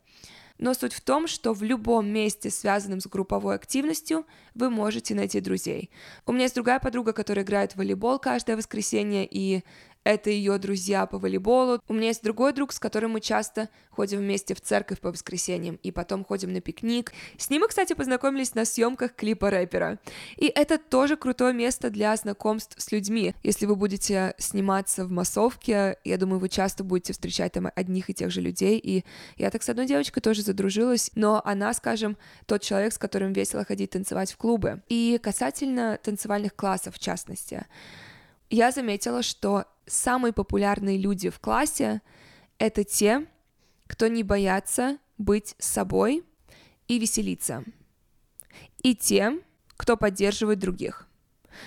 Но 0.60 0.74
суть 0.74 0.94
в 0.94 1.00
том, 1.00 1.26
что 1.28 1.54
в 1.54 1.64
любом 1.64 2.08
месте, 2.08 2.50
связанном 2.50 3.00
с 3.00 3.08
групповой 3.08 3.56
активностью, 3.56 4.26
вы 4.56 4.70
можете 4.70 5.16
найти 5.16 5.40
друзей. 5.40 5.90
У 6.26 6.34
меня 6.34 6.44
есть 6.44 6.56
другая 6.56 6.80
подруга, 6.80 7.14
которая 7.14 7.46
играет 7.46 7.72
в 7.72 7.76
волейбол 7.78 8.20
каждое 8.20 8.58
воскресенье, 8.58 9.26
и 9.26 9.64
это 10.04 10.30
ее 10.30 10.58
друзья 10.58 11.06
по 11.06 11.20
волейболу. 11.20 11.82
У 11.88 11.94
меня 11.94 12.08
есть 12.08 12.24
другой 12.24 12.54
друг, 12.54 12.72
с 12.74 12.80
которым 12.80 13.12
мы 13.12 13.22
часто 13.22 13.70
ходим 13.90 14.20
вместе 14.20 14.56
в 14.56 14.62
церковь 14.62 15.00
по 15.00 15.12
воскресеньям, 15.12 15.80
и 15.84 15.92
потом 15.92 16.24
ходим 16.24 16.54
на 16.54 16.62
пикник. 16.62 17.12
С 17.38 17.50
ним 17.50 17.62
мы, 17.62 17.68
кстати, 17.68 17.94
познакомились 17.94 18.56
на 18.56 18.66
съемках 18.66 19.14
клипа 19.16 19.50
рэпера. 19.50 20.00
И 20.38 20.48
это 20.48 20.78
тоже 20.78 21.18
крутое 21.18 21.54
место 21.54 21.90
для 21.90 22.16
знакомств 22.16 22.76
с 22.80 22.92
людьми. 22.92 23.36
Если 23.44 23.66
вы 23.66 23.76
будете 23.76 24.36
сниматься 24.38 25.06
в 25.06 25.12
массовке, 25.12 25.98
я 26.04 26.18
думаю, 26.18 26.40
вы 26.40 26.50
часто 26.50 26.84
будете 26.84 27.14
встречать 27.14 27.54
там 27.54 27.70
одних 27.76 28.10
и 28.10 28.14
тех 28.14 28.32
же 28.32 28.42
людей, 28.42 28.80
и 28.80 29.04
я 29.38 29.50
так 29.52 29.64
с 29.64 29.70
одной 29.70 29.86
девочкой 29.86 30.22
тоже 30.22 30.42
задружилась, 30.42 31.12
но 31.16 31.42
она, 31.44 31.74
скажем, 31.74 32.18
тот 32.46 32.62
человек, 32.62 32.94
с 32.94 32.98
которым 32.98 33.34
весело 33.34 33.66
ходить 33.66 33.92
танцевать 33.92 34.32
в 34.32 34.38
клубы. 34.38 34.82
И 34.88 35.20
касательно 35.22 36.00
танцевальных 36.02 36.56
классов, 36.56 36.96
в 36.96 37.00
частности, 37.00 37.66
я 38.50 38.72
заметила, 38.72 39.22
что 39.22 39.66
самые 39.90 40.34
популярные 40.34 40.98
люди 40.98 41.30
в 41.30 41.40
классе— 41.40 42.02
это 42.58 42.84
те, 42.84 43.28
кто 43.88 44.08
не 44.08 44.24
боятся 44.24 44.98
быть 45.18 45.56
собой 45.60 46.24
и 46.88 47.00
веселиться. 47.00 47.64
И 48.84 48.96
те, 48.96 49.40
кто 49.76 49.98
поддерживает 49.98 50.60
других. 50.60 51.08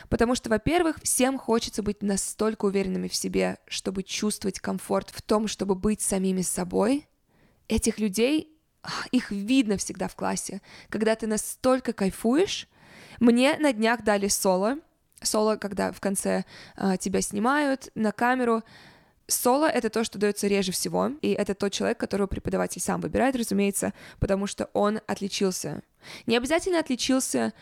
Потому 0.08 0.34
что, 0.34 0.48
во-первых, 0.48 1.00
всем 1.02 1.38
хочется 1.38 1.82
быть 1.82 2.02
настолько 2.02 2.66
уверенными 2.66 3.08
в 3.08 3.14
себе, 3.14 3.58
чтобы 3.66 4.02
чувствовать 4.02 4.60
комфорт 4.60 5.10
в 5.10 5.20
том, 5.20 5.48
чтобы 5.48 5.74
быть 5.74 6.00
самими 6.00 6.42
собой. 6.42 7.08
Этих 7.68 7.98
людей, 7.98 8.56
их 9.10 9.30
видно 9.30 9.76
всегда 9.76 10.08
в 10.08 10.16
классе. 10.16 10.62
Когда 10.88 11.14
ты 11.14 11.26
настолько 11.26 11.92
кайфуешь, 11.92 12.68
мне 13.20 13.56
на 13.58 13.72
днях 13.72 14.02
дали 14.02 14.28
соло— 14.28 14.78
Соло, 15.22 15.56
когда 15.56 15.92
в 15.92 16.00
конце 16.00 16.44
э, 16.76 16.96
тебя 16.98 17.20
снимают 17.20 17.90
на 17.94 18.12
камеру, 18.12 18.62
Соло— 19.26 19.66
это 19.68 19.88
то, 19.88 20.04
что 20.04 20.18
дается 20.18 20.46
реже 20.46 20.72
всего, 20.72 21.10
и 21.22 21.30
это 21.30 21.54
тот 21.54 21.72
человек, 21.72 21.98
которого 21.98 22.26
преподаватель 22.26 22.80
сам 22.80 23.00
выбирает, 23.00 23.36
разумеется, 23.36 23.94
потому 24.18 24.46
что 24.46 24.68
он 24.72 25.00
отличился. 25.06 25.82
Не 26.26 26.36
обязательно 26.36 26.78
отличился 26.78 27.52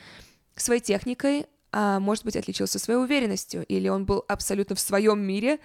своей 0.56 0.80
техникой, 0.80 1.46
а 1.72 2.00
может 2.00 2.24
быть 2.24 2.36
отличился 2.36 2.78
своей 2.78 2.98
уверенностью, 2.98 3.64
или 3.66 3.88
он 3.88 4.04
был 4.04 4.24
абсолютно 4.26 4.74
в 4.74 4.80
своем 4.80 5.20
мире, 5.20 5.60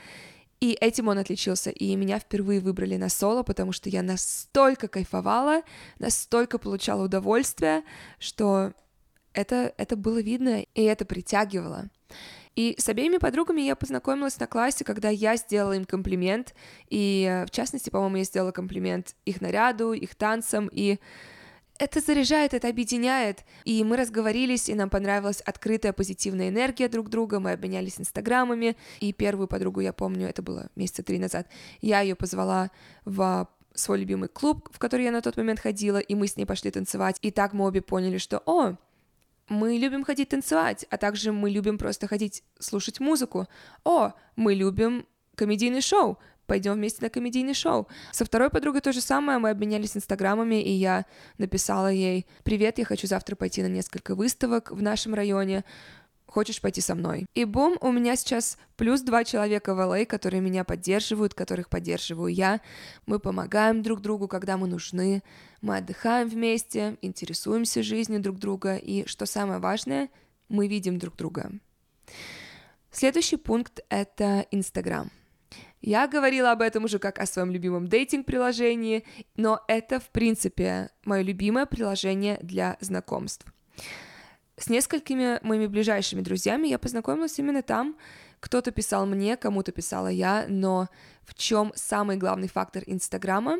и 0.60 0.78
этим 0.80 1.08
он 1.08 1.18
отличился. 1.18 1.70
И 1.70 1.96
меня 1.96 2.20
впервые 2.20 2.60
выбрали 2.60 2.98
на 2.98 3.10
соло, 3.10 3.44
потому 3.44 3.72
что 3.72 3.90
я 3.90 4.02
настолько 4.04 4.88
кайфовала, 4.88 5.64
настолько 6.00 6.58
получала 6.58 7.06
удовольствие, 7.06 7.84
что 8.20 8.74
это, 9.36 9.74
это 9.78 9.96
было 9.96 10.22
видно, 10.22 10.62
и 10.62 10.84
это 10.84 11.06
притягивало. 11.06 11.90
И 12.56 12.76
с 12.80 12.88
обеими 12.88 13.18
подругами 13.18 13.62
я 13.62 13.76
познакомилась 13.76 14.40
на 14.40 14.48
классе, 14.48 14.86
когда 14.86 15.10
я 15.10 15.36
сделала 15.36 15.74
им 15.74 15.84
комплимент, 15.84 16.56
и 16.90 17.44
в 17.48 17.52
частности, 17.52 17.90
по-моему, 17.90 18.18
я 18.18 18.24
сделала 18.24 18.52
комплимент 18.52 19.16
их 19.26 19.42
наряду, 19.42 19.92
их 19.92 20.16
танцам, 20.16 20.70
и 20.72 21.00
это 21.78 22.00
заряжает, 22.00 22.54
это 22.54 22.70
объединяет. 22.70 23.44
И 23.66 23.84
мы 23.84 23.98
разговорились, 23.98 24.70
и 24.70 24.74
нам 24.74 24.90
понравилась 24.90 25.42
открытая 25.42 25.92
позитивная 25.92 26.48
энергия 26.48 26.88
друг 26.88 27.10
друга, 27.10 27.42
мы 27.42 27.52
обменялись 27.52 28.00
инстаграмами, 28.00 28.78
и 29.02 29.12
первую 29.12 29.50
подругу, 29.50 29.82
я 29.82 29.92
помню, 29.92 30.30
это 30.30 30.42
было 30.42 30.70
месяца 30.76 31.04
три 31.04 31.20
назад, 31.20 31.48
я 31.82 32.00
ее 32.00 32.16
позвала 32.16 32.72
в 33.04 33.50
свой 33.74 34.00
любимый 34.00 34.30
клуб, 34.30 34.70
в 34.72 34.80
который 34.80 35.04
я 35.04 35.12
на 35.12 35.22
тот 35.22 35.36
момент 35.36 35.60
ходила, 35.60 35.98
и 35.98 36.16
мы 36.16 36.28
с 36.28 36.38
ней 36.38 36.46
пошли 36.46 36.72
танцевать, 36.72 37.18
и 37.22 37.32
так 37.32 37.52
мы 37.52 37.66
обе 37.66 37.82
поняли, 37.82 38.18
что, 38.18 38.42
о, 38.46 38.78
мы 39.48 39.78
любим 39.78 40.04
ходить 40.04 40.30
танцевать, 40.30 40.86
а 40.90 40.98
также 40.98 41.32
мы 41.32 41.50
любим 41.50 41.78
просто 41.78 42.08
ходить 42.08 42.44
слушать 42.60 43.00
музыку. 43.00 43.48
О, 43.84 44.14
мы 44.36 44.54
любим 44.56 45.06
комедийный 45.36 45.82
шоу, 45.82 46.18
пойдем 46.46 46.74
вместе 46.74 47.04
на 47.04 47.10
комедийный 47.10 47.54
шоу. 47.54 47.88
Со 48.12 48.26
второй 48.26 48.50
подругой 48.50 48.82
то 48.82 48.92
же 48.92 49.02
самое, 49.02 49.38
мы 49.38 49.50
обменялись 49.50 49.96
инстаграмами, 49.96 50.62
и 50.62 50.72
я 50.72 51.06
написала 51.38 51.92
ей, 51.92 52.26
привет, 52.44 52.78
я 52.78 52.86
хочу 52.86 53.08
завтра 53.08 53.36
пойти 53.36 53.62
на 53.62 53.68
несколько 53.68 54.16
выставок 54.16 54.72
в 54.72 54.82
нашем 54.82 55.14
районе, 55.14 55.64
хочешь 56.26 56.62
пойти 56.62 56.82
со 56.82 56.96
мной? 56.96 57.26
И 57.34 57.46
бум, 57.46 57.78
у 57.82 57.92
меня 57.92 58.16
сейчас 58.16 58.58
плюс 58.76 59.02
два 59.02 59.24
человека 59.24 59.74
в 59.76 59.80
LA, 59.80 60.06
которые 60.06 60.42
меня 60.42 60.64
поддерживают, 60.64 61.34
которых 61.34 61.70
поддерживаю 61.70 62.34
я. 62.34 62.62
Мы 63.06 63.20
помогаем 63.20 63.82
друг 63.82 64.02
другу, 64.02 64.28
когда 64.28 64.58
мы 64.58 64.68
нужны. 64.68 65.24
Мы 65.62 65.78
отдыхаем 65.78 66.28
вместе, 66.28 66.98
интересуемся 67.02 67.84
жизнью 67.84 68.22
друг 68.22 68.38
друга. 68.38 68.76
И, 68.76 69.08
что 69.08 69.26
самое 69.26 69.60
важное, 69.60 70.10
мы 70.50 70.68
видим 70.68 71.00
друг 71.00 71.16
друга. 71.16 71.52
Следующий 72.92 73.38
пункт— 73.38 73.82
это 73.90 74.46
Инстаграм. 74.52 75.12
Я 75.82 76.08
говорила 76.08 76.52
об 76.52 76.62
этом 76.62 76.86
уже 76.86 76.98
как 76.98 77.20
о 77.20 77.26
своем 77.26 77.52
любимом 77.52 77.88
дейтинг-приложении, 77.88 79.04
но 79.36 79.62
это, 79.68 80.00
в 80.00 80.10
принципе, 80.10 80.90
мое 81.04 81.22
любимое 81.22 81.66
приложение 81.66 82.40
для 82.42 82.78
знакомств. 82.80 83.46
С 84.58 84.70
несколькими 84.70 85.40
моими 85.42 85.68
ближайшими 85.68 86.22
друзьями 86.22 86.68
я 86.68 86.80
познакомилась 86.80 87.38
именно 87.40 87.62
там. 87.62 87.98
Кто-то 88.40 88.72
писал 88.72 89.06
мне, 89.06 89.36
кому-то 89.38 89.72
писала 89.72 90.08
я, 90.08 90.46
но 90.48 90.88
в 91.24 91.34
чем 91.34 91.74
самый 91.76 92.18
главный 92.18 92.48
фактор 92.48 92.84
Инстаграма? 92.86 93.60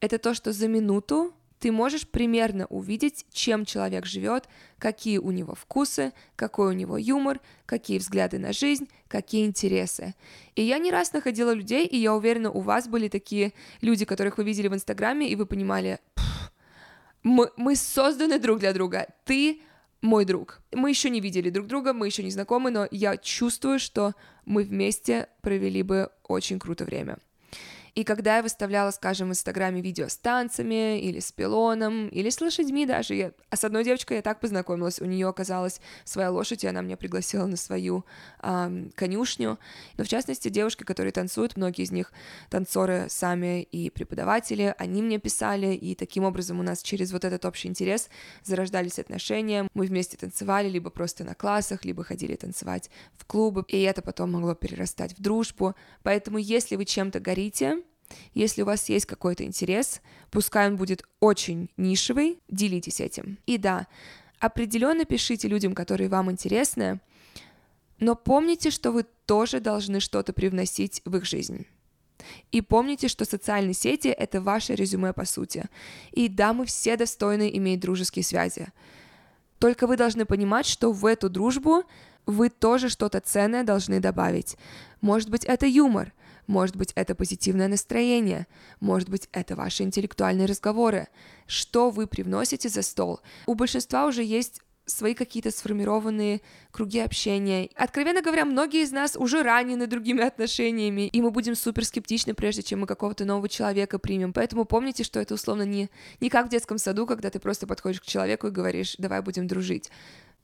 Это 0.00 0.18
то, 0.18 0.34
что 0.34 0.52
за 0.52 0.66
минуту 0.66 1.34
ты 1.60 1.72
можешь 1.72 2.06
примерно 2.06 2.66
увидеть, 2.66 3.26
чем 3.32 3.64
человек 3.64 4.06
живет, 4.06 4.48
какие 4.78 5.18
у 5.18 5.30
него 5.30 5.54
вкусы, 5.54 6.12
какой 6.36 6.68
у 6.68 6.72
него 6.72 6.96
юмор, 6.96 7.40
какие 7.66 7.98
взгляды 7.98 8.38
на 8.38 8.52
жизнь, 8.52 8.88
какие 9.08 9.44
интересы. 9.44 10.14
И 10.54 10.62
я 10.62 10.78
не 10.78 10.90
раз 10.90 11.12
находила 11.12 11.52
людей, 11.52 11.86
и 11.86 11.96
я 11.96 12.14
уверена, 12.14 12.50
у 12.50 12.60
вас 12.60 12.88
были 12.88 13.08
такие 13.08 13.52
люди, 13.80 14.04
которых 14.04 14.38
вы 14.38 14.44
видели 14.44 14.68
в 14.68 14.74
Инстаграме, 14.74 15.28
и 15.28 15.36
вы 15.36 15.46
понимали, 15.46 15.98
мы, 17.22 17.50
мы 17.56 17.74
созданы 17.74 18.38
друг 18.38 18.60
для 18.60 18.72
друга. 18.72 19.08
Ты 19.24 19.60
мой 20.00 20.24
друг. 20.24 20.60
Мы 20.72 20.90
еще 20.90 21.10
не 21.10 21.20
видели 21.20 21.50
друг 21.50 21.66
друга, 21.66 21.92
мы 21.92 22.06
еще 22.06 22.22
не 22.22 22.30
знакомы, 22.30 22.70
но 22.70 22.86
я 22.90 23.16
чувствую, 23.16 23.78
что 23.78 24.14
мы 24.44 24.62
вместе 24.62 25.28
провели 25.40 25.82
бы 25.82 26.10
очень 26.24 26.58
круто 26.58 26.84
время. 26.84 27.18
И 27.98 28.04
когда 28.04 28.36
я 28.36 28.42
выставляла, 28.44 28.92
скажем, 28.92 29.26
в 29.26 29.32
Инстаграме 29.32 29.80
видео 29.80 30.06
с 30.06 30.16
танцами, 30.16 31.00
или 31.00 31.18
с 31.18 31.32
пилоном, 31.32 32.06
или 32.06 32.30
с 32.30 32.40
лошадьми 32.40 32.86
даже, 32.86 33.14
я... 33.14 33.32
а 33.50 33.56
с 33.56 33.64
одной 33.64 33.82
девочкой 33.82 34.18
я 34.18 34.22
так 34.22 34.38
познакомилась, 34.38 35.00
у 35.00 35.04
нее 35.04 35.26
оказалась 35.26 35.80
своя 36.04 36.30
лошадь, 36.30 36.62
и 36.62 36.68
она 36.68 36.80
меня 36.80 36.96
пригласила 36.96 37.46
на 37.46 37.56
свою 37.56 38.04
эм, 38.40 38.92
конюшню. 38.94 39.58
Но 39.96 40.04
в 40.04 40.06
частности, 40.06 40.48
девушки, 40.48 40.84
которые 40.84 41.10
танцуют, 41.10 41.56
многие 41.56 41.82
из 41.82 41.90
них 41.90 42.12
танцоры 42.50 43.06
сами 43.08 43.64
и 43.64 43.90
преподаватели, 43.90 44.76
они 44.78 45.02
мне 45.02 45.18
писали, 45.18 45.74
и 45.74 45.96
таким 45.96 46.22
образом 46.22 46.60
у 46.60 46.62
нас 46.62 46.84
через 46.84 47.10
вот 47.10 47.24
этот 47.24 47.44
общий 47.46 47.66
интерес 47.66 48.10
зарождались 48.44 49.00
отношения. 49.00 49.66
Мы 49.74 49.86
вместе 49.86 50.16
танцевали, 50.16 50.68
либо 50.68 50.90
просто 50.90 51.24
на 51.24 51.34
классах, 51.34 51.84
либо 51.84 52.04
ходили 52.04 52.36
танцевать 52.36 52.90
в 53.16 53.24
клубы, 53.24 53.64
и 53.66 53.82
это 53.82 54.02
потом 54.02 54.30
могло 54.30 54.54
перерастать 54.54 55.18
в 55.18 55.20
дружбу. 55.20 55.74
Поэтому, 56.04 56.38
если 56.38 56.76
вы 56.76 56.84
чем-то 56.84 57.18
горите, 57.18 57.82
если 58.34 58.62
у 58.62 58.66
вас 58.66 58.88
есть 58.88 59.06
какой-то 59.06 59.44
интерес, 59.44 60.00
пускай 60.30 60.68
он 60.68 60.76
будет 60.76 61.04
очень 61.20 61.70
нишевый, 61.76 62.40
делитесь 62.48 63.00
этим. 63.00 63.38
И 63.46 63.58
да, 63.58 63.86
определенно 64.38 65.04
пишите 65.04 65.48
людям, 65.48 65.74
которые 65.74 66.08
вам 66.08 66.30
интересны, 66.30 67.00
но 68.00 68.14
помните, 68.14 68.70
что 68.70 68.92
вы 68.92 69.04
тоже 69.26 69.60
должны 69.60 70.00
что-то 70.00 70.32
привносить 70.32 71.02
в 71.04 71.16
их 71.16 71.24
жизнь. 71.24 71.66
И 72.50 72.60
помните, 72.60 73.08
что 73.08 73.24
социальные 73.24 73.74
сети— 73.74 74.08
это 74.18 74.40
ваше 74.40 74.74
резюме 74.74 75.12
по 75.12 75.24
сути. 75.24 75.64
И 76.12 76.28
да, 76.28 76.52
мы 76.52 76.66
все 76.66 76.96
достойны 76.96 77.50
иметь 77.56 77.80
дружеские 77.80 78.24
связи. 78.24 78.68
Только 79.58 79.86
вы 79.86 79.96
должны 79.96 80.24
понимать, 80.24 80.66
что 80.66 80.92
в 80.92 81.04
эту 81.06 81.28
дружбу 81.28 81.84
вы 82.26 82.48
тоже 82.50 82.88
что-то 82.88 83.20
ценное 83.20 83.64
должны 83.64 84.00
добавить. 84.00 84.56
Может 85.00 85.30
быть, 85.30 85.44
это 85.44 85.66
юмор, 85.66 86.12
может 86.48 86.76
быть, 86.76 86.92
это 86.96 87.14
позитивное 87.14 87.68
настроение, 87.68 88.48
может 88.80 89.08
быть, 89.08 89.28
это 89.32 89.54
ваши 89.54 89.84
интеллектуальные 89.84 90.46
разговоры. 90.46 91.08
Что 91.46 91.90
вы 91.90 92.08
привносите 92.08 92.68
за 92.68 92.82
стол? 92.82 93.20
У 93.46 93.54
большинства 93.54 94.06
уже 94.06 94.24
есть 94.24 94.60
свои 94.86 95.12
какие-то 95.12 95.50
сформированные 95.50 96.40
круги 96.70 97.00
общения. 97.00 97.68
Откровенно 97.74 98.22
говоря, 98.22 98.46
многие 98.46 98.82
из 98.82 98.90
нас 98.90 99.16
уже 99.16 99.42
ранены 99.42 99.86
другими 99.86 100.22
отношениями, 100.22 101.08
и 101.08 101.20
мы 101.20 101.30
будем 101.30 101.54
супер 101.54 101.84
скептичны, 101.84 102.32
прежде 102.32 102.62
чем 102.62 102.80
мы 102.80 102.86
какого-то 102.86 103.26
нового 103.26 103.50
человека 103.50 103.98
примем. 103.98 104.32
Поэтому 104.32 104.64
помните, 104.64 105.04
что 105.04 105.20
это 105.20 105.34
условно 105.34 105.62
не, 105.62 105.90
не 106.20 106.30
как 106.30 106.46
в 106.46 106.48
детском 106.48 106.78
саду, 106.78 107.06
когда 107.06 107.28
ты 107.28 107.38
просто 107.38 107.66
подходишь 107.66 108.00
к 108.00 108.06
человеку 108.06 108.46
и 108.46 108.50
говоришь, 108.50 108.96
давай 108.98 109.20
будем 109.20 109.46
дружить 109.46 109.90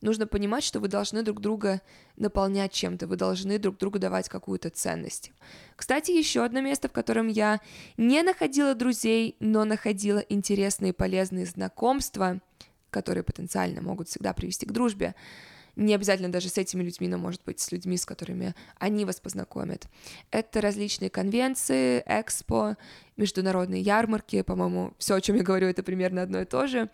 нужно 0.05 0.27
понимать, 0.27 0.63
что 0.63 0.79
вы 0.79 0.89
должны 0.89 1.23
друг 1.23 1.41
друга 1.41 1.81
наполнять 2.17 2.73
чем-то, 2.73 3.07
вы 3.07 3.17
должны 3.17 3.59
друг 3.59 3.79
другу 3.79 3.99
давать 3.99 4.29
какую-то 4.29 4.71
ценность. 4.71 5.33
Кстати, 5.75 6.13
еще 6.13 6.45
одно 6.45 6.61
место, 6.61 6.89
в 6.89 6.93
котором 6.93 7.27
я 7.27 7.61
не 7.97 8.23
находила 8.23 8.75
друзей, 8.75 9.37
но 9.41 9.65
находила 9.65 10.19
интересные 10.19 10.91
и 10.91 10.95
полезные 10.95 11.47
знакомства, 11.47 12.41
которые 12.91 13.25
потенциально 13.25 13.83
могут 13.83 14.09
всегда 14.09 14.33
привести 14.33 14.67
к 14.67 14.73
дружбе, 14.73 15.15
не 15.77 15.95
обязательно 15.95 16.31
даже 16.31 16.49
с 16.49 16.59
этими 16.59 16.85
людьми, 16.85 17.09
но, 17.09 17.19
может 17.19 17.43
быть, 17.45 17.59
с 17.59 17.73
людьми, 17.73 17.97
с 17.97 18.07
которыми 18.07 18.55
они 18.79 19.05
вас 19.05 19.19
познакомят. 19.19 19.87
Это 20.31 20.61
различные 20.61 21.11
конвенции, 21.11 22.03
экспо, 22.07 22.77
международные 23.17 23.83
ярмарки, 23.83 24.43
по-моему, 24.43 24.95
все, 24.99 25.15
о 25.15 25.21
чем 25.21 25.35
я 25.35 25.43
говорю, 25.43 25.67
это 25.67 25.83
примерно 25.83 26.23
одно 26.23 26.43
и 26.43 26.45
то 26.45 26.69
же. 26.69 26.91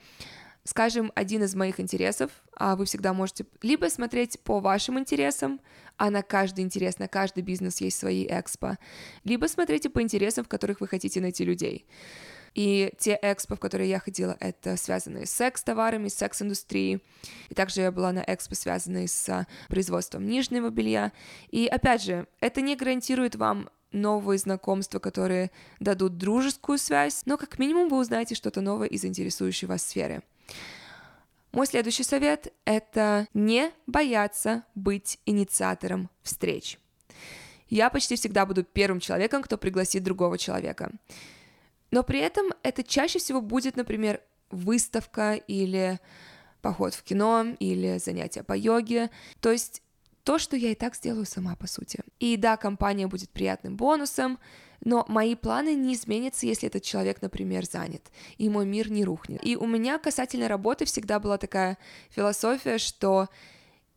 Скажем, 0.65 1.11
один 1.15 1.43
из 1.43 1.55
моих 1.55 1.81
интересов, 1.81 2.31
а 2.55 2.77
вы 2.77 2.85
всегда 2.85 3.15
можете 3.15 3.47
либо 3.63 3.87
смотреть 3.89 4.39
по 4.41 4.61
вашим 4.61 4.99
интересам, 4.99 5.61
а 5.97 6.11
на 6.11 6.23
каждый 6.23 6.65
интерес, 6.65 6.99
на 6.99 7.09
каждый 7.09 7.43
бизнес 7.43 7.81
есть 7.81 7.99
свои 7.99 8.27
экспо, 8.27 8.77
либо 9.25 9.47
смотрите 9.47 9.89
по 9.89 10.03
интересам, 10.03 10.45
в 10.45 10.49
которых 10.49 10.81
вы 10.81 10.89
хотите 10.89 11.21
найти 11.21 11.45
людей. 11.45 11.87
И 12.55 12.93
те 12.99 13.19
экспо, 13.23 13.57
в 13.57 13.61
которые 13.61 13.89
я 13.89 14.01
ходила, 14.01 14.37
это 14.41 14.77
связанные 14.77 15.27
с 15.27 15.31
секс-товарами, 15.31 16.09
с 16.09 16.15
секс-индустрией. 16.15 17.01
И 17.49 17.55
также 17.55 17.83
я 17.83 17.93
была 17.93 18.13
на 18.13 18.25
экспо, 18.27 18.55
связанные 18.55 19.09
с 19.09 19.47
производством 19.69 20.27
нижнего 20.27 20.71
белья. 20.71 21.13
И 21.51 21.67
опять 21.67 22.03
же, 22.03 22.27
это 22.41 22.61
не 22.61 22.77
гарантирует 22.77 23.37
вам 23.37 23.71
новые 23.93 24.39
знакомства, 24.39 24.99
которые 24.99 25.51
дадут 25.79 26.17
дружескую 26.17 26.79
связь, 26.79 27.23
но 27.27 27.37
как 27.37 27.59
минимум 27.59 27.89
вы 27.89 27.99
узнаете 27.99 28.35
что-то 28.35 28.61
новое 28.61 28.89
из 28.89 29.05
интересующей 29.05 29.67
вас 29.67 29.83
сферы. 29.83 30.23
Мой 31.53 31.67
следующий 31.67 32.05
совет— 32.05 32.53
это 32.65 33.27
не 33.35 33.73
бояться 33.87 34.65
быть 34.75 35.19
инициатором 35.27 36.09
встреч. 36.23 36.79
Я 37.69 37.91
почти 37.91 38.17
всегда 38.17 38.47
буду 38.47 38.65
первым 38.65 39.01
человеком, 39.01 39.43
кто 39.43 39.59
пригласит 39.59 40.03
другого 40.03 40.39
человека. 40.39 40.93
Но 41.91 42.03
при 42.05 42.21
этом 42.21 42.53
это 42.63 42.85
чаще 42.85 43.19
всего 43.19 43.41
будет, 43.41 43.77
например, 43.77 44.21
выставка 44.51 45.35
или 45.35 45.99
поход 46.63 46.95
в 46.95 47.03
кино 47.03 47.57
или 47.59 47.99
занятия 47.99 48.43
по 48.43 48.57
йоге. 48.57 49.11
То 49.41 49.51
есть 49.51 49.83
то, 50.25 50.39
что 50.39 50.57
я 50.57 50.73
и 50.73 50.75
так 50.75 50.95
сделаю 50.95 51.27
сама, 51.27 51.57
по 51.57 51.67
сути. 51.67 52.01
И 52.19 52.37
да, 52.37 52.57
компания 52.57 53.07
будет 53.07 53.31
приятным 53.31 53.77
бонусом, 53.77 54.39
но 54.83 55.05
мои 55.09 55.35
планы 55.35 55.75
не 55.75 55.95
изменятся, 55.95 56.47
если 56.47 56.69
этот 56.69 56.83
человек, 56.83 57.21
например, 57.23 57.65
занят, 57.67 58.11
и 58.39 58.49
мой 58.49 58.67
мир 58.67 58.91
не 58.91 59.05
рухнет. 59.05 59.45
И 59.45 59.57
у 59.57 59.67
меня 59.67 59.99
касательно 59.99 60.49
работы 60.49 60.85
всегда 60.85 61.21
была 61.21 61.39
такая 61.39 61.79
философия, 62.11 62.79
что 62.79 63.29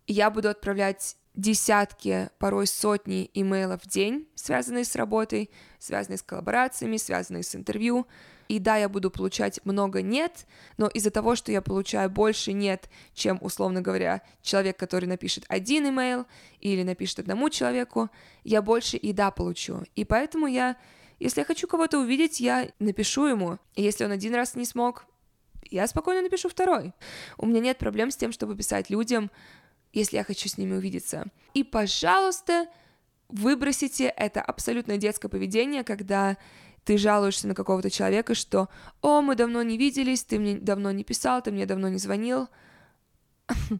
я 0.07 0.29
буду 0.29 0.49
отправлять 0.49 1.15
десятки, 1.35 2.29
порой 2.37 2.67
сотни 2.67 3.29
имейлов 3.33 3.83
в 3.83 3.87
день, 3.87 4.27
связанные 4.35 4.85
с 4.85 4.95
работой, 4.95 5.49
связанные 5.79 6.17
с 6.17 6.23
коллаборациями, 6.23 6.97
связанные 6.97 7.43
с 7.43 7.55
интервью. 7.55 8.05
И 8.47 8.59
да, 8.59 8.77
я 8.77 8.89
буду 8.89 9.09
получать 9.09 9.59
много 9.63 10.01
нет, 10.01 10.45
но 10.77 10.87
из-за 10.87 11.11
того, 11.11 11.35
что 11.35 11.51
я 11.51 11.61
получаю 11.61 12.09
больше 12.09 12.53
нет, 12.53 12.89
чем, 13.13 13.37
условно 13.41 13.81
говоря, 13.81 14.21
человек, 14.41 14.77
который 14.77 15.05
напишет 15.05 15.45
один 15.47 15.87
имейл 15.89 16.25
или 16.59 16.83
напишет 16.83 17.19
одному 17.19 17.49
человеку, 17.49 18.09
я 18.43 18.61
больше 18.61 18.97
и 18.97 19.13
да 19.13 19.31
получу. 19.31 19.83
И 19.95 20.05
поэтому 20.05 20.47
я, 20.47 20.77
если 21.19 21.41
я 21.41 21.45
хочу 21.45 21.67
кого-то 21.67 21.99
увидеть, 21.99 22.39
я 22.39 22.69
напишу 22.79 23.27
ему. 23.27 23.57
И 23.75 23.81
если 23.81 24.05
он 24.05 24.11
один 24.11 24.35
раз 24.35 24.55
не 24.55 24.65
смог, 24.65 25.05
я 25.69 25.87
спокойно 25.87 26.21
напишу 26.21 26.49
второй. 26.49 26.93
У 27.37 27.45
меня 27.45 27.59
нет 27.59 27.77
проблем 27.77 28.11
с 28.11 28.17
тем, 28.17 28.31
чтобы 28.31 28.55
писать 28.55 28.89
людям, 28.89 29.31
если 29.91 30.17
я 30.17 30.23
хочу 30.23 30.49
с 30.49 30.57
ними 30.57 30.75
увидеться. 30.75 31.25
И, 31.53 31.63
пожалуйста, 31.63 32.67
выбросите 33.29 34.05
это 34.05 34.41
абсолютно 34.41 34.97
детское 34.97 35.29
поведение, 35.29 35.83
когда 35.83 36.37
ты 36.85 36.97
жалуешься 36.97 37.47
на 37.47 37.55
какого-то 37.55 37.89
человека, 37.89 38.35
что 38.35 38.69
«О, 39.01 39.21
мы 39.21 39.35
давно 39.35 39.63
не 39.63 39.77
виделись, 39.77 40.23
ты 40.23 40.39
мне 40.39 40.55
давно 40.55 40.91
не 40.91 41.03
писал, 41.03 41.41
ты 41.41 41.51
мне 41.51 41.65
давно 41.65 41.89
не 41.89 41.97
звонил». 41.97 42.49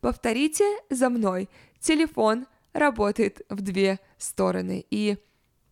Повторите 0.00 0.64
за 0.88 1.10
мной. 1.10 1.48
Телефон 1.78 2.46
работает 2.72 3.42
в 3.48 3.60
две 3.60 3.98
стороны. 4.18 4.84
И 4.90 5.18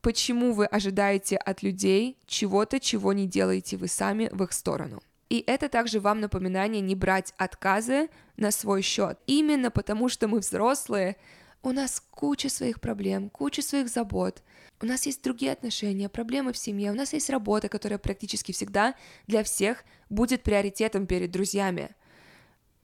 почему 0.00 0.52
вы 0.52 0.66
ожидаете 0.66 1.36
от 1.36 1.62
людей 1.62 2.18
чего-то, 2.26 2.80
чего 2.80 3.12
не 3.12 3.26
делаете 3.26 3.76
вы 3.76 3.88
сами 3.88 4.28
в 4.32 4.42
их 4.42 4.52
сторону? 4.52 5.02
И 5.28 5.44
это 5.46 5.68
также 5.68 6.00
вам 6.00 6.20
напоминание 6.20 6.80
не 6.80 6.94
брать 6.94 7.34
отказы 7.36 8.08
на 8.36 8.50
свой 8.50 8.82
счет. 8.82 9.18
Именно 9.26 9.70
потому, 9.70 10.08
что 10.08 10.26
мы 10.26 10.38
взрослые, 10.38 11.16
у 11.62 11.72
нас 11.72 12.02
куча 12.10 12.48
своих 12.48 12.80
проблем, 12.80 13.30
куча 13.30 13.62
своих 13.62 13.88
забот. 13.88 14.42
У 14.80 14.86
нас 14.86 15.06
есть 15.06 15.22
другие 15.22 15.52
отношения, 15.52 16.08
проблемы 16.08 16.52
в 16.52 16.58
семье, 16.58 16.92
у 16.92 16.94
нас 16.94 17.12
есть 17.12 17.30
работа, 17.30 17.68
которая 17.68 17.98
практически 17.98 18.52
всегда 18.52 18.94
для 19.26 19.42
всех 19.42 19.84
будет 20.08 20.42
приоритетом 20.42 21.06
перед 21.06 21.30
друзьями. 21.30 21.96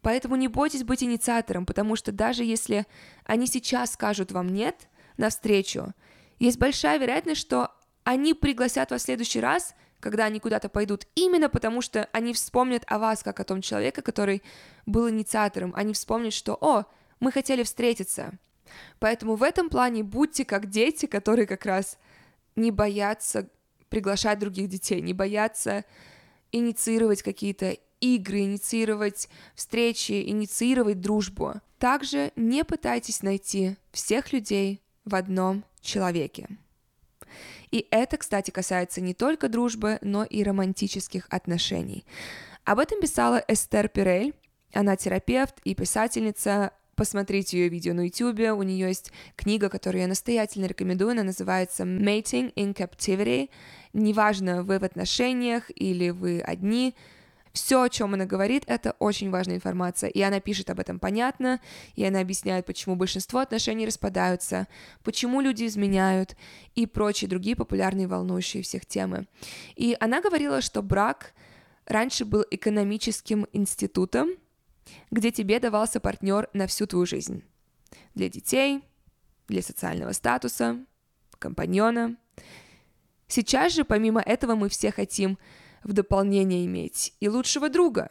Поэтому 0.00 0.36
не 0.36 0.48
бойтесь 0.48 0.84
быть 0.84 1.02
инициатором, 1.02 1.64
потому 1.64 1.96
что 1.96 2.12
даже 2.12 2.44
если 2.44 2.86
они 3.24 3.46
сейчас 3.46 3.92
скажут 3.92 4.32
вам 4.32 4.48
«нет» 4.48 4.88
навстречу, 5.16 5.94
есть 6.38 6.58
большая 6.58 6.98
вероятность, 6.98 7.40
что 7.40 7.70
они 8.02 8.34
пригласят 8.34 8.90
вас 8.90 9.02
в 9.02 9.04
следующий 9.04 9.40
раз 9.40 9.74
когда 10.04 10.26
они 10.26 10.38
куда-то 10.38 10.68
пойдут, 10.68 11.06
именно 11.14 11.48
потому 11.48 11.80
что 11.80 12.10
они 12.12 12.34
вспомнят 12.34 12.84
о 12.88 12.98
вас, 12.98 13.22
как 13.22 13.40
о 13.40 13.44
том 13.44 13.62
человеке, 13.62 14.02
который 14.02 14.42
был 14.84 15.08
инициатором. 15.08 15.72
Они 15.74 15.94
вспомнят, 15.94 16.34
что 16.34 16.58
«О, 16.60 16.84
мы 17.20 17.32
хотели 17.32 17.62
встретиться». 17.62 18.38
Поэтому 18.98 19.36
в 19.36 19.42
этом 19.42 19.68
плане 19.68 20.02
будьте 20.02 20.44
как 20.44 20.68
дети, 20.68 21.06
которые 21.06 21.46
как 21.46 21.64
раз 21.66 21.98
не 22.56 22.70
боятся 22.70 23.48
приглашать 23.88 24.38
других 24.38 24.68
детей, 24.68 25.00
не 25.00 25.12
боятся 25.12 25.84
инициировать 26.52 27.22
какие-то 27.22 27.76
игры, 28.00 28.40
инициировать 28.40 29.28
встречи, 29.54 30.28
инициировать 30.28 31.00
дружбу. 31.00 31.54
Также 31.78 32.32
не 32.36 32.64
пытайтесь 32.64 33.22
найти 33.22 33.76
всех 33.92 34.32
людей 34.32 34.82
в 35.04 35.14
одном 35.14 35.64
человеке. 35.80 36.48
И 37.70 37.86
это, 37.90 38.16
кстати, 38.16 38.50
касается 38.50 39.00
не 39.00 39.14
только 39.14 39.48
дружбы, 39.48 39.98
но 40.00 40.24
и 40.24 40.42
романтических 40.44 41.26
отношений. 41.28 42.06
Об 42.64 42.78
этом 42.78 43.00
писала 43.00 43.44
Эстер 43.48 43.88
Пирель. 43.88 44.34
Она 44.72 44.96
терапевт 44.96 45.60
и 45.64 45.74
писательница. 45.74 46.72
Посмотрите 46.96 47.58
ее 47.58 47.68
видео 47.68 47.94
на 47.94 48.06
YouTube. 48.06 48.58
У 48.58 48.62
нее 48.62 48.88
есть 48.88 49.12
книга, 49.36 49.68
которую 49.68 50.02
я 50.02 50.08
настоятельно 50.08 50.66
рекомендую. 50.66 51.12
Она 51.12 51.22
называется 51.22 51.84
Mating 51.84 52.52
in 52.54 52.74
Captivity. 52.74 53.50
Неважно, 53.92 54.62
вы 54.62 54.78
в 54.78 54.84
отношениях 54.84 55.70
или 55.74 56.10
вы 56.10 56.40
одни, 56.40 56.94
все, 57.54 57.82
о 57.82 57.88
чем 57.88 58.14
она 58.14 58.26
говорит, 58.26 58.64
это 58.66 58.96
очень 58.98 59.30
важная 59.30 59.54
информация, 59.54 60.10
и 60.10 60.20
она 60.20 60.40
пишет 60.40 60.70
об 60.70 60.80
этом 60.80 60.98
понятно, 60.98 61.60
и 61.94 62.04
она 62.04 62.20
объясняет, 62.20 62.66
почему 62.66 62.96
большинство 62.96 63.38
отношений 63.38 63.86
распадаются, 63.86 64.66
почему 65.04 65.40
люди 65.40 65.64
изменяют 65.64 66.36
и 66.74 66.84
прочие 66.84 67.30
другие 67.30 67.54
популярные 67.54 68.08
волнующие 68.08 68.64
всех 68.64 68.84
темы. 68.84 69.28
И 69.76 69.96
она 70.00 70.20
говорила, 70.20 70.60
что 70.60 70.82
брак 70.82 71.32
раньше 71.86 72.24
был 72.24 72.44
экономическим 72.50 73.46
институтом, 73.52 74.30
где 75.10 75.30
тебе 75.30 75.60
давался 75.60 76.00
партнер 76.00 76.48
на 76.52 76.66
всю 76.66 76.86
твою 76.86 77.06
жизнь. 77.06 77.44
Для 78.14 78.28
детей, 78.28 78.82
для 79.48 79.62
социального 79.62 80.12
статуса, 80.12 80.84
компаньона. 81.38 82.16
Сейчас 83.28 83.72
же, 83.72 83.84
помимо 83.84 84.20
этого, 84.20 84.54
мы 84.54 84.68
все 84.68 84.90
хотим 84.90 85.38
в 85.82 85.92
дополнение 85.92 86.64
иметь 86.66 87.14
и 87.20 87.28
лучшего 87.28 87.68
друга, 87.68 88.10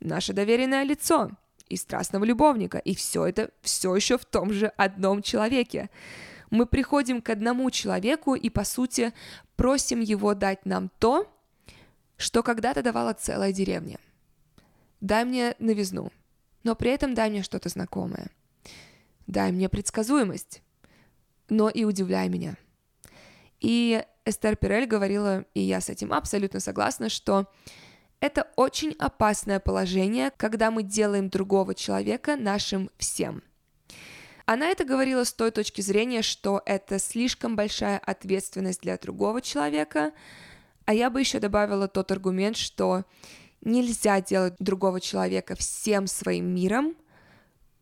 наше 0.00 0.32
доверенное 0.32 0.82
лицо, 0.84 1.30
и 1.68 1.76
страстного 1.76 2.24
любовника, 2.24 2.78
и 2.78 2.94
все 2.94 3.26
это 3.26 3.50
все 3.62 3.94
еще 3.94 4.18
в 4.18 4.24
том 4.24 4.52
же 4.52 4.66
одном 4.76 5.22
человеке. 5.22 5.90
Мы 6.50 6.66
приходим 6.66 7.22
к 7.22 7.30
одному 7.30 7.70
человеку 7.70 8.34
и, 8.34 8.50
по 8.50 8.64
сути, 8.64 9.12
просим 9.56 10.00
его 10.00 10.34
дать 10.34 10.66
нам 10.66 10.90
то, 10.98 11.26
что 12.16 12.42
когда-то 12.42 12.82
давала 12.82 13.12
целая 13.14 13.52
деревня. 13.52 13.98
Дай 15.04 15.26
мне 15.26 15.54
новизну, 15.58 16.10
но 16.62 16.74
при 16.74 16.90
этом 16.90 17.12
дай 17.12 17.28
мне 17.28 17.42
что-то 17.42 17.68
знакомое. 17.68 18.30
Дай 19.26 19.52
мне 19.52 19.68
предсказуемость, 19.68 20.62
но 21.50 21.68
и 21.68 21.84
удивляй 21.84 22.30
меня. 22.30 22.56
И 23.60 24.02
Эстер 24.24 24.56
Пирель 24.56 24.86
говорила, 24.86 25.44
и 25.52 25.60
я 25.60 25.82
с 25.82 25.90
этим 25.90 26.10
абсолютно 26.14 26.58
согласна, 26.58 27.10
что 27.10 27.52
это 28.18 28.48
очень 28.56 28.96
опасное 28.98 29.60
положение, 29.60 30.32
когда 30.38 30.70
мы 30.70 30.82
делаем 30.82 31.28
другого 31.28 31.74
человека 31.74 32.36
нашим 32.36 32.88
всем. 32.96 33.42
Она 34.46 34.68
это 34.68 34.86
говорила 34.86 35.24
с 35.24 35.34
той 35.34 35.50
точки 35.50 35.82
зрения, 35.82 36.22
что 36.22 36.62
это 36.64 36.98
слишком 36.98 37.56
большая 37.56 37.98
ответственность 37.98 38.80
для 38.80 38.96
другого 38.96 39.42
человека, 39.42 40.12
а 40.86 40.94
я 40.94 41.10
бы 41.10 41.20
еще 41.20 41.40
добавила 41.40 41.88
тот 41.88 42.10
аргумент, 42.10 42.56
что 42.56 43.04
нельзя 43.64 44.20
делать 44.20 44.54
другого 44.58 45.00
человека 45.00 45.54
всем 45.56 46.06
своим 46.06 46.54
миром, 46.54 46.94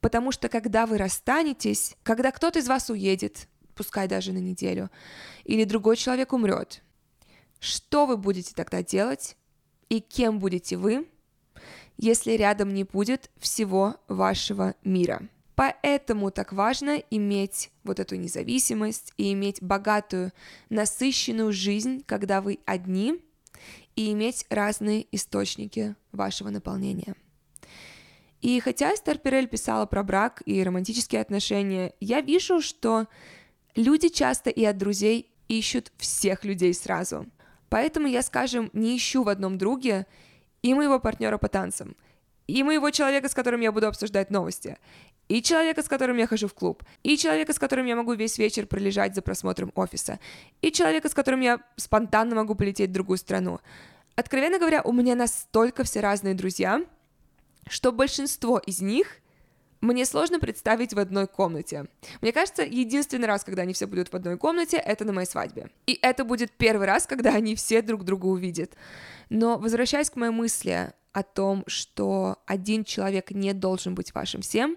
потому 0.01 0.33
что 0.33 0.49
когда 0.49 0.87
вы 0.87 0.99
расстанетесь, 0.99 1.97
когда 2.03 2.31
кто-то 2.31 2.59
из 2.59 2.69
вас 2.69 2.91
уедет, 2.91 3.49
пускай 3.75 4.09
даже 4.09 4.33
на 4.33 4.39
неделю, 4.39 4.91
или 5.45 5.65
другой 5.65 5.97
человек 5.97 6.33
умрет. 6.33 6.83
Что 7.61 8.07
вы 8.07 8.17
будете 8.17 8.55
тогда 8.55 8.83
делать? 8.83 9.37
И 9.89 10.01
кем 10.01 10.39
будете 10.39 10.77
вы? 10.77 11.07
если 11.97 12.33
рядом 12.33 12.75
не 12.75 12.85
будет 12.85 13.31
всего 13.39 13.97
вашего 14.09 14.75
мира. 14.83 15.23
Поэтому 15.55 16.31
так 16.31 16.53
важно 16.53 16.97
иметь 17.11 17.71
вот 17.85 18.01
эту 18.01 18.17
независимость 18.17 19.13
и 19.19 19.33
иметь 19.33 19.63
богатую, 19.63 20.33
насыщенную 20.71 21.53
жизнь, 21.53 22.03
когда 22.07 22.41
вы 22.41 22.59
одни, 22.65 23.23
и 23.97 24.13
иметь 24.13 24.47
разные 24.51 25.07
источники 25.13 25.95
вашего 26.13 26.51
наполнения. 26.51 27.15
И 28.41 28.59
хотя 28.59 28.93
Эстер 28.93 29.19
Перель 29.19 29.47
писала 29.47 29.87
про 29.87 30.03
брак 30.03 30.43
и 30.47 30.63
романтические 30.63 31.21
отношения, 31.21 31.95
я 32.01 32.21
вижу, 32.21 32.61
что 32.61 33.07
люди 33.77 34.09
часто 34.09 34.51
и 34.51 34.65
от 34.65 34.77
друзей 34.77 35.31
ищут 35.49 35.93
всех 35.97 36.45
людей 36.45 36.75
сразу. 36.75 37.27
Поэтому 37.69 38.09
я, 38.09 38.23
скажем, 38.23 38.69
не 38.73 38.97
ищу 38.97 39.23
в 39.23 39.29
одном 39.29 39.59
друге 39.59 40.07
и 40.63 40.75
моего 40.75 40.99
партнера 40.99 41.39
по 41.39 41.49
танцам, 41.49 41.97
и 42.47 42.63
моего 42.63 42.91
человека, 42.91 43.29
с 43.29 43.35
которым 43.35 43.61
я 43.61 43.73
буду 43.73 43.87
обсуждать 43.87 44.31
новости, 44.31 44.79
и 45.29 45.43
человека, 45.43 45.83
с 45.83 45.89
которым 45.89 46.17
я 46.17 46.27
хожу 46.27 46.49
в 46.49 46.55
клуб, 46.55 46.83
и 47.03 47.17
человека, 47.17 47.53
с 47.53 47.59
которым 47.59 47.87
я 47.87 47.97
могу 47.97 48.13
весь 48.15 48.39
вечер 48.39 48.67
пролежать 48.67 49.15
за 49.15 49.23
просмотром 49.23 49.73
офиса, 49.75 50.19
и 50.61 50.73
человека, 50.73 51.09
с 51.09 51.15
которым 51.15 51.41
я 51.41 51.61
спонтанно 51.77 52.35
могу 52.35 52.55
полететь 52.55 52.91
в 52.91 52.95
другую 52.95 53.19
страну. 53.19 53.61
Откровенно 54.17 54.59
говоря, 54.59 54.83
у 54.83 54.93
меня 54.93 55.15
настолько 55.15 55.85
все 55.85 56.01
разные 56.01 56.35
друзья— 56.35 56.83
что 57.69 57.93
большинство 57.93 58.59
из 58.59 58.81
них 58.81 59.19
мне 59.81 60.05
сложно 60.05 60.39
представить 60.39 60.95
в 60.95 60.99
одной 60.99 61.27
комнате. 61.27 61.87
Мне 62.21 62.33
кажется, 62.33 62.63
единственный 62.63 63.27
раз, 63.27 63.43
когда 63.43 63.63
они 63.63 63.73
все 63.73 63.87
будут 63.87 64.13
в 64.13 64.15
одной 64.15 64.39
комнате, 64.39 64.77
это 64.77 65.05
на 65.05 65.13
моей 65.13 65.27
свадьбе. 65.27 65.71
И 65.87 65.99
это 66.03 66.25
будет 66.25 66.53
первый 66.53 66.87
раз, 66.87 67.07
когда 67.07 67.31
они 67.31 67.57
все 67.57 67.83
друг 67.83 68.05
друга 68.05 68.27
увидят. 68.27 68.75
Но 69.29 69.59
возвращаясь 69.59 70.11
к 70.11 70.17
моей 70.17 70.33
мысли 70.33 70.93
о 71.13 71.23
том, 71.23 71.65
что 71.67 72.39
один 72.47 72.85
человек 72.85 73.31
не 73.31 73.53
должен 73.53 73.95
быть 73.95 74.15
вашим 74.15 74.43
всем, 74.43 74.77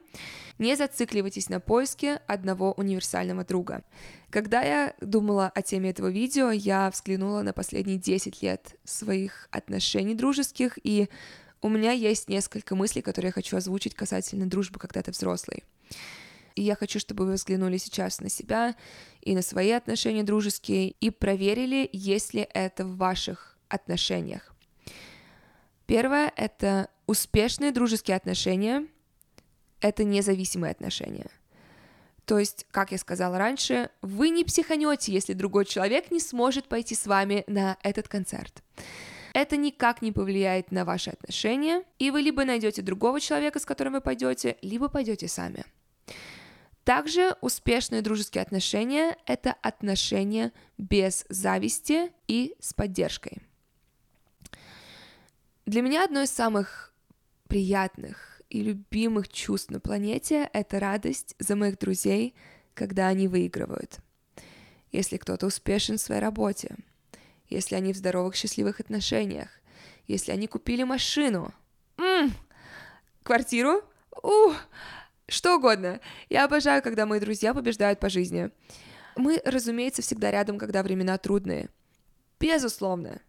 не 0.57 0.75
зацикливайтесь 0.75 1.49
на 1.49 1.59
поиске 1.59 2.21
одного 2.27 2.73
универсального 2.73 3.43
друга. 3.43 3.83
Когда 4.29 4.61
я 4.61 4.93
думала 5.01 5.49
о 5.53 5.61
теме 5.61 5.91
этого 5.91 6.09
видео, 6.09 6.51
я 6.51 6.89
взглянула 6.89 7.41
на 7.41 7.53
последние 7.53 7.97
10 7.97 8.41
лет 8.41 8.75
своих 8.83 9.47
отношений 9.51 10.15
дружеских 10.15 10.77
и 10.83 11.09
у 11.61 11.69
меня 11.69 11.93
есть 11.93 12.29
несколько 12.29 12.75
мыслей, 12.75 13.01
которые 13.01 13.29
я 13.29 13.33
хочу 13.33 13.57
озвучить 13.57 13.95
касательно 13.95 14.45
дружбы, 14.45 14.79
когда 14.79 15.01
ты 15.01 15.09
взрослый. 15.09 15.63
И 16.55 16.61
я 16.61 16.75
хочу, 16.75 16.99
чтобы 16.99 17.25
вы 17.25 17.33
взглянули 17.33 17.77
сейчас 17.77 18.21
на 18.21 18.29
себя 18.29 18.75
и 19.21 19.35
на 19.35 19.41
свои 19.41 19.71
отношения 19.71 20.23
дружеские 20.23 20.91
и 20.91 21.09
проверили, 21.09 21.89
есть 21.91 22.33
ли 22.33 22.47
это 22.53 22.85
в 22.85 22.97
ваших 22.97 23.57
отношениях. 23.67 24.54
Первое— 25.85 26.33
это 26.35 26.89
успешные 27.05 27.71
дружеские 27.71 28.17
отношения, 28.17 28.87
это 29.81 30.03
независимые 30.03 30.71
отношения. 30.71 31.27
То 32.25 32.39
есть, 32.39 32.65
как 32.71 32.91
я 32.91 32.97
сказала 32.97 33.37
раньше, 33.37 33.91
вы 34.01 34.29
не 34.29 34.43
психанете, 34.43 35.13
если 35.13 35.33
другой 35.33 35.65
человек 35.65 36.09
не 36.09 36.19
сможет 36.19 36.67
пойти 36.67 36.95
с 36.95 37.05
вами 37.05 37.43
на 37.45 37.77
этот 37.83 38.07
концерт. 38.07 38.63
Это 39.33 39.57
никак 39.57 40.01
не 40.01 40.11
повлияет 40.11 40.71
на 40.71 40.85
ваши 40.85 41.11
отношения, 41.11 41.83
и 41.99 42.09
вы 42.09 42.21
либо 42.21 42.45
найдете 42.45 42.81
другого 42.81 43.19
человека, 43.19 43.59
с 43.59 43.65
которым 43.65 43.93
вы 43.93 44.01
пойдете, 44.01 44.57
либо 44.61 44.87
пойдете 44.87 45.27
сами. 45.27 45.65
Также 46.83 47.35
успешные 47.41 48.01
дружеские 48.01 48.41
отношения— 48.43 49.17
это 49.25 49.53
отношения 49.61 50.51
без 50.77 51.25
зависти 51.29 52.11
и 52.27 52.55
с 52.59 52.73
поддержкой. 52.73 53.39
Для 55.65 55.81
меня 55.81 56.05
одно 56.05 56.21
из 56.21 56.31
самых 56.31 56.93
приятных 57.47 58.41
и 58.49 58.61
любимых 58.61 59.29
чувств 59.29 59.69
на 59.69 59.79
планете— 59.79 60.49
это 60.53 60.79
радость 60.79 61.35
за 61.39 61.55
моих 61.55 61.79
друзей, 61.79 62.35
когда 62.73 63.07
они 63.07 63.27
выигрывают. 63.27 63.99
Если 64.91 65.17
кто-то 65.17 65.47
успешен 65.47 65.97
в 65.97 66.01
своей 66.01 66.21
работе— 66.21 66.75
если 67.49 67.75
они 67.75 67.93
в 67.93 67.97
здоровых, 67.97 68.35
счастливых 68.35 68.79
отношениях, 68.79 69.49
если 70.07 70.31
они 70.31 70.47
купили 70.47 70.83
машину, 70.83 71.53
м-м, 71.97 72.33
квартиру, 73.23 73.83
ух, 74.23 74.55
что 75.27 75.55
угодно. 75.55 75.99
Я 76.29 76.45
обожаю, 76.45 76.81
когда 76.83 77.05
мои 77.05 77.19
друзья 77.19 77.53
побеждают 77.53 77.99
по 77.99 78.09
жизни. 78.09 78.51
Мы, 79.15 79.41
разумеется, 79.45 80.01
всегда 80.01 80.31
рядом, 80.31 80.57
когда 80.57 80.83
времена 80.83 81.17
трудные. 81.17 81.69
Безусловно. 82.39 83.21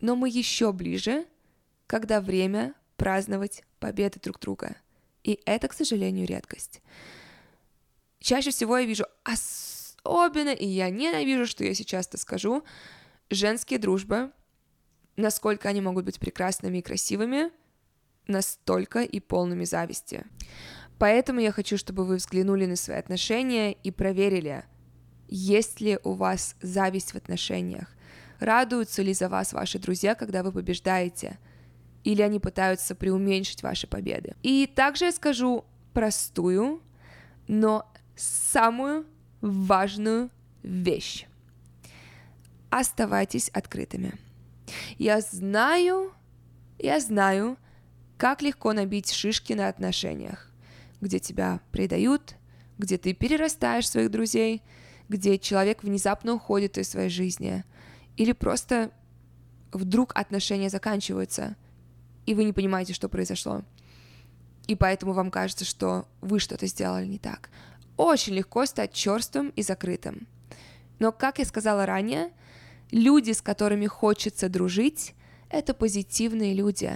Но 0.00 0.16
мы 0.16 0.28
еще 0.28 0.72
ближе, 0.72 1.26
когда 1.86 2.20
время 2.20 2.74
праздновать 2.96 3.62
победы 3.78 4.20
друг 4.20 4.40
друга. 4.40 4.76
И 5.22 5.40
это, 5.44 5.68
к 5.68 5.72
сожалению, 5.72 6.26
редкость. 6.26 6.82
Чаще 8.20 8.50
всего 8.50 8.78
я 8.78 8.86
вижу 8.86 9.04
особенно, 9.24 10.50
и 10.50 10.66
я 10.66 10.90
ненавижу, 10.90 11.46
что 11.46 11.64
я 11.64 11.74
сейчас 11.74 12.06
это 12.06 12.18
скажу, 12.18 12.64
женские 13.30 13.78
дружбы, 13.78 14.30
насколько 15.16 15.68
они 15.68 15.80
могут 15.80 16.04
быть 16.04 16.18
прекрасными 16.18 16.78
и 16.78 16.82
красивыми, 16.82 17.50
настолько 18.26 19.02
и 19.02 19.20
полными 19.20 19.64
зависти. 19.64 20.24
Поэтому 20.98 21.40
я 21.40 21.52
хочу, 21.52 21.76
чтобы 21.76 22.04
вы 22.04 22.16
взглянули 22.16 22.66
на 22.66 22.76
свои 22.76 22.96
отношения 22.96 23.72
и 23.72 23.90
проверили, 23.90 24.64
есть 25.28 25.80
ли 25.80 25.98
у 26.04 26.12
вас 26.12 26.56
зависть 26.62 27.12
в 27.12 27.16
отношениях, 27.16 27.88
радуются 28.38 29.02
ли 29.02 29.12
за 29.12 29.28
вас 29.28 29.52
ваши 29.52 29.78
друзья, 29.78 30.14
когда 30.14 30.42
вы 30.42 30.52
побеждаете, 30.52 31.38
или 32.06 32.22
они 32.22 32.38
пытаются 32.38 32.94
преуменьшить 32.94 33.64
ваши 33.64 33.88
победы. 33.88 34.36
И 34.44 34.70
также 34.72 35.06
я 35.06 35.12
скажу 35.12 35.64
простую, 35.92 36.80
но 37.48 37.92
самую 38.14 39.06
важную 39.40 40.30
вещь 40.62 41.26
оставайтесь 42.70 43.48
открытыми. 43.48 44.14
Я 44.98 45.20
знаю, 45.20 46.12
я 46.78 47.00
знаю, 47.00 47.56
как 48.18 48.40
легко 48.40 48.72
набить 48.72 49.10
шишки 49.10 49.54
на 49.54 49.66
отношениях, 49.66 50.52
где 51.00 51.18
тебя 51.18 51.60
предают, 51.72 52.36
где 52.78 52.98
ты 52.98 53.14
перерастаешь 53.14 53.90
своих 53.90 54.12
друзей, 54.12 54.62
где 55.08 55.40
человек 55.40 55.82
внезапно 55.82 56.34
уходит 56.34 56.78
из 56.78 56.88
своей 56.88 57.10
жизни, 57.10 57.64
или 58.16 58.30
просто 58.30 58.92
вдруг 59.72 60.12
отношения 60.14 60.70
заканчиваются, 60.70 61.56
и 62.26 62.34
вы 62.34 62.44
не 62.44 62.52
понимаете, 62.52 62.92
что 62.92 63.08
произошло. 63.08 63.62
И 64.66 64.74
поэтому 64.74 65.12
вам 65.12 65.30
кажется, 65.30 65.64
что 65.64 66.06
вы 66.20 66.40
что-то 66.40 66.66
сделали 66.66 67.06
не 67.06 67.18
так. 67.18 67.50
Очень 67.96 68.34
легко 68.34 68.66
стать 68.66 68.92
черствым 68.92 69.50
и 69.50 69.62
закрытым. 69.62 70.26
Но, 70.98 71.12
как 71.12 71.38
я 71.38 71.44
сказала 71.44 71.86
ранее, 71.86 72.30
Люди, 72.90 73.32
с 73.32 73.42
которыми 73.42 73.86
хочется 73.86 74.48
дружить, 74.48 75.14
это 75.50 75.74
позитивные 75.74 76.54
люди. 76.54 76.92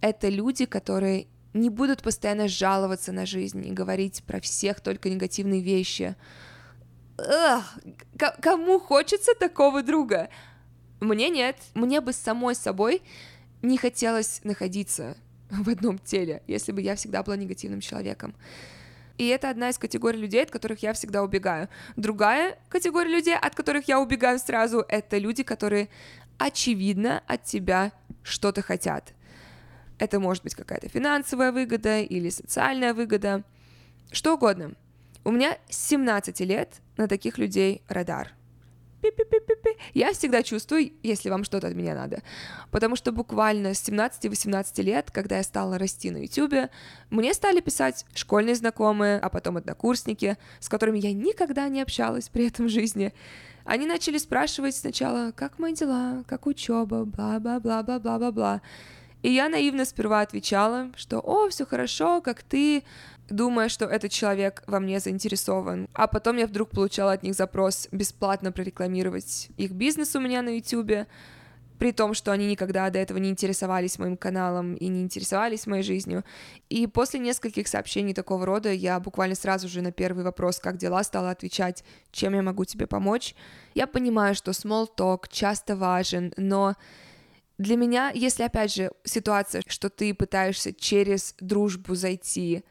Это 0.00 0.28
люди, 0.28 0.66
которые 0.66 1.28
не 1.54 1.70
будут 1.70 2.02
постоянно 2.02 2.46
жаловаться 2.46 3.12
на 3.12 3.24
жизнь 3.24 3.66
и 3.66 3.72
говорить 3.72 4.22
про 4.24 4.40
всех 4.40 4.80
только 4.80 5.08
негативные 5.08 5.62
вещи. 5.62 6.14
Эх, 7.16 7.78
кому 8.42 8.78
хочется 8.78 9.34
такого 9.34 9.82
друга? 9.82 10.28
Мне 11.00 11.30
нет. 11.30 11.56
Мне 11.74 12.00
бы 12.00 12.12
самой 12.12 12.54
собой 12.54 13.02
не 13.64 13.78
хотелось 13.78 14.40
находиться 14.44 15.16
в 15.50 15.68
одном 15.68 15.98
теле, 15.98 16.42
если 16.46 16.72
бы 16.72 16.80
я 16.80 16.94
всегда 16.94 17.22
была 17.22 17.36
негативным 17.36 17.80
человеком. 17.80 18.34
И 19.16 19.28
это 19.28 19.48
одна 19.48 19.68
из 19.70 19.78
категорий 19.78 20.18
людей, 20.18 20.42
от 20.42 20.50
которых 20.50 20.82
я 20.82 20.92
всегда 20.92 21.22
убегаю. 21.22 21.68
Другая 21.96 22.58
категория 22.68 23.10
людей, 23.10 23.36
от 23.36 23.54
которых 23.54 23.86
я 23.86 24.00
убегаю 24.00 24.40
сразу, 24.40 24.84
это 24.88 25.18
люди, 25.18 25.44
которые 25.44 25.88
очевидно 26.36 27.22
от 27.28 27.44
тебя 27.44 27.92
что-то 28.24 28.60
хотят. 28.60 29.14
Это 30.00 30.18
может 30.18 30.42
быть 30.42 30.56
какая-то 30.56 30.88
финансовая 30.88 31.52
выгода 31.52 32.00
или 32.00 32.28
социальная 32.28 32.92
выгода, 32.92 33.44
что 34.10 34.34
угодно. 34.34 34.72
У 35.22 35.30
меня 35.30 35.56
с 35.68 35.76
17 35.88 36.40
лет 36.40 36.80
на 36.96 37.06
таких 37.06 37.38
людей 37.38 37.82
радар— 37.88 38.32
пи-пи-пи-пи-пи. 39.10 39.76
Я 39.94 40.12
всегда 40.12 40.42
чувствую, 40.42 40.92
если 41.02 41.30
вам 41.30 41.44
что-то 41.44 41.68
от 41.68 41.74
меня 41.74 41.94
надо. 41.94 42.22
Потому 42.70 42.96
что 42.96 43.12
буквально 43.12 43.74
с 43.74 43.88
17-18 43.88 44.82
лет, 44.82 45.10
когда 45.10 45.36
я 45.36 45.42
стала 45.42 45.78
расти 45.78 46.10
на 46.10 46.18
YouTube, 46.18 46.70
мне 47.10 47.34
стали 47.34 47.60
писать 47.60 48.06
школьные 48.14 48.54
знакомые, 48.54 49.18
а 49.18 49.28
потом 49.28 49.56
однокурсники, 49.56 50.36
с 50.60 50.68
которыми 50.68 50.98
я 50.98 51.12
никогда 51.12 51.68
не 51.68 51.82
общалась 51.82 52.28
при 52.28 52.46
этом 52.46 52.68
жизни. 52.68 53.12
Они 53.64 53.86
начали 53.86 54.18
спрашивать 54.18 54.76
сначала, 54.76 55.32
как 55.32 55.58
мои 55.58 55.74
дела, 55.74 56.24
как 56.26 56.46
учеба, 56.46 57.04
бла-бла-бла-бла-бла-бла-бла. 57.04 58.60
И 59.22 59.30
я 59.30 59.48
наивно 59.48 59.86
сперва 59.86 60.20
отвечала, 60.20 60.90
что 60.96 61.18
«О, 61.18 61.48
все 61.48 61.64
хорошо, 61.64 62.20
как 62.20 62.42
ты?» 62.42 62.84
Думая, 63.28 63.68
что 63.68 63.86
этот 63.86 64.10
человек 64.12 64.62
во 64.66 64.80
мне 64.80 65.00
заинтересован. 65.00 65.88
А 65.94 66.06
потом 66.06 66.36
я 66.36 66.46
вдруг 66.46 66.70
получала 66.70 67.12
от 67.12 67.22
них 67.22 67.34
запрос 67.34 67.88
бесплатно 67.92 68.52
прорекламировать 68.52 69.48
их 69.56 69.72
бизнес 69.72 70.14
у 70.16 70.20
меня 70.20 70.42
на 70.42 70.50
YouTube. 70.56 71.06
при 71.78 71.92
том, 71.92 72.14
что 72.14 72.32
они 72.32 72.46
никогда 72.46 72.88
до 72.90 72.98
этого 72.98 73.18
не 73.18 73.30
интересовались 73.30 73.98
моим 73.98 74.16
каналом 74.16 74.74
и 74.74 74.86
не 74.86 75.02
интересовались 75.02 75.66
моей 75.66 75.82
жизнью. 75.82 76.24
И 76.68 76.86
после 76.86 77.20
нескольких 77.20 77.68
сообщений 77.68 78.14
такого 78.14 78.46
рода 78.46 78.72
я 78.72 78.98
буквально 79.00 79.34
сразу 79.34 79.68
же 79.68 79.82
на 79.82 79.92
первый 79.92 80.24
вопрос 80.24 80.60
«как 80.60 80.76
дела?» 80.76 81.02
стала 81.02 81.30
отвечать 81.30 81.84
«чем 82.12 82.34
я 82.34 82.42
могу 82.42 82.64
тебе 82.64 82.86
помочь?». 82.86 83.34
Я 83.74 83.86
понимаю, 83.86 84.34
что 84.34 84.52
small 84.52 84.88
talk 84.96 85.24
часто 85.30 85.74
важен, 85.76 86.32
но 86.36 86.76
для 87.58 87.76
меня, 87.76 88.10
если 88.14 88.42
опять 88.44 88.72
же 88.74 88.90
ситуация, 89.04 89.62
что 89.66 89.88
ты 89.88 90.12
пытаешься 90.14 90.72
через 90.72 91.34
дружбу 91.40 91.94
зайти 91.94 92.64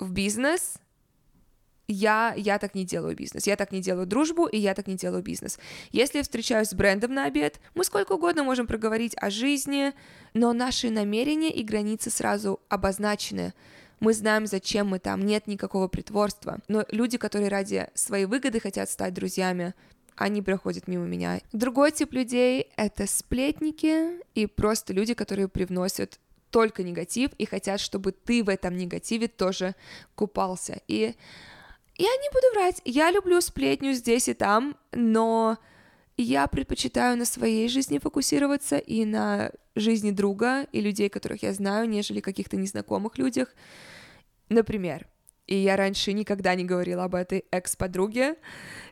в 0.00 0.12
бизнес, 0.12 0.74
я, 1.86 2.34
я 2.36 2.58
так 2.58 2.74
не 2.74 2.84
делаю 2.84 3.16
бизнес, 3.16 3.46
я 3.46 3.56
так 3.56 3.72
не 3.72 3.80
делаю 3.80 4.06
дружбу, 4.06 4.46
и 4.46 4.56
я 4.58 4.74
так 4.74 4.86
не 4.86 4.96
делаю 4.96 5.22
бизнес. 5.22 5.58
Если 5.90 6.18
я 6.18 6.22
встречаюсь 6.22 6.68
с 6.68 6.74
брендом 6.74 7.14
на 7.14 7.24
обед, 7.24 7.60
мы 7.74 7.84
сколько 7.84 8.12
угодно 8.12 8.44
можем 8.44 8.66
проговорить 8.66 9.14
о 9.16 9.28
жизни, 9.28 9.92
но 10.32 10.52
наши 10.52 10.90
намерения 10.90 11.50
и 11.50 11.64
границы 11.64 12.10
сразу 12.10 12.60
обозначены. 12.68 13.54
Мы 13.98 14.14
знаем, 14.14 14.46
зачем 14.46 14.88
мы 14.88 14.98
там, 14.98 15.26
нет 15.26 15.46
никакого 15.46 15.88
притворства. 15.88 16.60
Но 16.68 16.86
люди, 16.90 17.18
которые 17.18 17.48
ради 17.48 17.88
своей 17.94 18.24
выгоды 18.24 18.60
хотят 18.60 18.88
стать 18.88 19.12
друзьями, 19.12 19.74
они 20.16 20.42
проходят 20.42 20.86
мимо 20.86 21.06
меня. 21.06 21.40
Другой 21.52 21.92
тип 21.92 22.12
людей— 22.12 22.68
это 22.76 23.06
сплетники 23.06 24.20
и 24.34 24.46
просто 24.46 24.92
люди, 24.92 25.14
которые 25.14 25.48
привносят 25.48 26.20
только 26.50 26.82
негатив 26.82 27.30
и 27.38 27.46
хотят, 27.46 27.80
чтобы 27.80 28.12
ты 28.12 28.42
в 28.42 28.48
этом 28.48 28.76
негативе 28.76 29.28
тоже 29.28 29.74
купался. 30.14 30.80
И 30.88 31.14
я 31.96 32.08
не 32.08 32.28
буду 32.32 32.46
врать, 32.54 32.80
я 32.84 33.10
люблю 33.10 33.40
сплетню 33.40 33.92
здесь 33.92 34.28
и 34.28 34.34
там, 34.34 34.76
но 34.92 35.58
я 36.16 36.46
предпочитаю 36.46 37.16
на 37.16 37.24
своей 37.24 37.68
жизни 37.68 37.98
фокусироваться 37.98 38.78
и 38.78 39.04
на 39.04 39.52
жизни 39.74 40.10
друга 40.10 40.64
и 40.72 40.80
людей, 40.80 41.08
которых 41.08 41.42
я 41.42 41.52
знаю, 41.52 41.88
нежели 41.88 42.20
каких-то 42.20 42.56
незнакомых 42.56 43.18
людях. 43.18 43.54
Например, 44.48 45.06
и 45.50 45.56
я 45.56 45.76
раньше 45.76 46.12
никогда 46.12 46.54
не 46.54 46.64
говорила 46.64 47.04
об 47.04 47.16
этой 47.16 47.44
экс-подруге, 47.50 48.36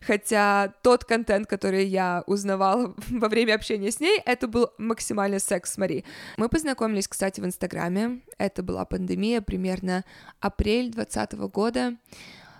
хотя 0.00 0.74
тот 0.82 1.04
контент, 1.04 1.46
который 1.46 1.86
я 1.86 2.24
узнавала 2.26 2.94
во 3.08 3.28
время 3.28 3.54
общения 3.54 3.92
с 3.92 4.00
ней, 4.00 4.20
это 4.26 4.48
был 4.48 4.70
максимально 4.76 5.38
секс 5.38 5.72
с 5.72 5.78
Мари. 5.78 6.04
Мы 6.36 6.48
познакомились, 6.48 7.06
кстати, 7.06 7.40
в 7.40 7.46
Инстаграме, 7.46 8.20
это 8.38 8.64
была 8.64 8.84
пандемия, 8.84 9.40
примерно 9.40 10.04
апрель 10.40 10.90
2020 10.90 11.38
года, 11.52 11.96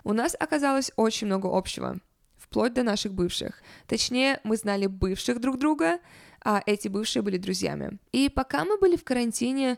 у 0.05 0.13
нас 0.13 0.33
оказалось 0.39 0.91
очень 0.95 1.27
много 1.27 1.49
общего, 1.51 1.97
вплоть 2.37 2.73
до 2.73 2.83
наших 2.83 3.13
бывших. 3.13 3.61
Точнее, 3.85 4.39
мы 4.45 4.55
знали 4.55 4.87
бывших 4.87 5.41
друг 5.41 5.57
друга, 5.57 5.99
а 6.41 6.63
эти 6.65 6.87
бывшие 6.87 7.21
были 7.21 7.37
друзьями. 7.37 7.99
И 8.13 8.29
пока 8.29 8.63
мы 8.63 8.77
были 8.77 8.95
в 8.95 9.03
карантине, 9.03 9.77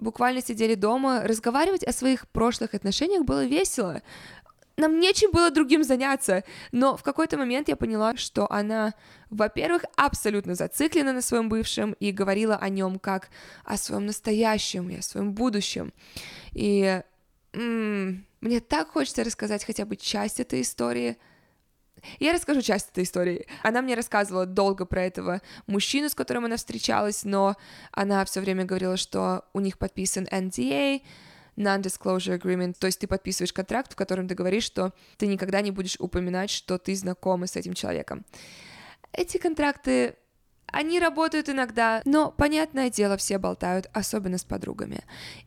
буквально 0.00 0.42
сидели 0.42 0.74
дома, 0.74 1.22
разговаривать 1.24 1.84
о 1.84 1.92
своих 1.92 2.28
прошлых 2.28 2.74
отношениях 2.74 3.24
было 3.24 3.44
весело. 3.44 4.02
Нам 4.76 5.00
нечем 5.00 5.30
было 5.32 5.50
другим 5.50 5.84
заняться, 5.84 6.44
но 6.72 6.96
в 6.96 7.02
какой-то 7.02 7.36
момент 7.36 7.68
я 7.68 7.76
поняла, 7.76 8.16
что 8.16 8.50
она, 8.50 8.94
во-первых, 9.28 9.84
абсолютно 9.96 10.54
зациклена 10.54 11.12
на 11.12 11.20
своем 11.20 11.48
бывшем 11.48 11.92
и 12.00 12.10
говорила 12.10 12.56
о 12.56 12.68
нем 12.68 12.98
как 12.98 13.28
о 13.64 13.76
своем 13.76 14.06
настоящем 14.06 14.88
и 14.88 14.96
о 14.98 15.02
своем 15.02 15.34
будущем. 15.34 15.92
И 16.52 17.02
м- 17.52 18.26
мне 18.40 18.60
так 18.60 18.88
хочется 18.88 19.24
рассказать 19.24 19.64
хотя 19.64 19.84
бы 19.84 19.96
часть 19.96 20.40
этой 20.40 20.62
истории. 20.62 21.18
Я 22.18 22.32
расскажу 22.32 22.62
часть 22.62 22.90
этой 22.90 23.04
истории. 23.04 23.46
Она 23.62 23.82
мне 23.82 23.94
рассказывала 23.94 24.46
долго 24.46 24.84
про 24.84 25.04
этого 25.04 25.40
мужчину, 25.66 26.08
с 26.08 26.14
которым 26.14 26.44
она 26.44 26.56
встречалась, 26.56 27.24
но 27.24 27.56
она 27.92 28.24
все 28.24 28.40
время 28.40 28.64
говорила, 28.64 28.96
что 28.96 29.44
у 29.52 29.60
них 29.60 29.78
подписан 29.78 30.24
NDA, 30.24 31.02
Non-Disclosure 31.56 32.40
Agreement, 32.40 32.76
то 32.78 32.86
есть 32.86 33.00
ты 33.00 33.06
подписываешь 33.06 33.52
контракт, 33.52 33.92
в 33.92 33.96
котором 33.96 34.26
ты 34.26 34.34
говоришь, 34.34 34.64
что 34.64 34.92
ты 35.18 35.26
никогда 35.26 35.60
не 35.60 35.70
будешь 35.70 35.96
упоминать, 35.98 36.50
что 36.50 36.78
ты 36.78 36.94
знакома 36.94 37.46
с 37.46 37.56
этим 37.56 37.74
человеком. 37.74 38.24
Эти 39.12 39.36
контракты 39.36 40.16
они 40.72 40.98
работают 40.98 41.48
иногда, 41.48 42.00
но, 42.04 42.30
понятное 42.30 42.90
дело, 42.90 43.16
все 43.16 43.38
болтают, 43.38 43.88
особенно 43.92 44.38
с 44.38 44.44
подругами. 44.44 45.04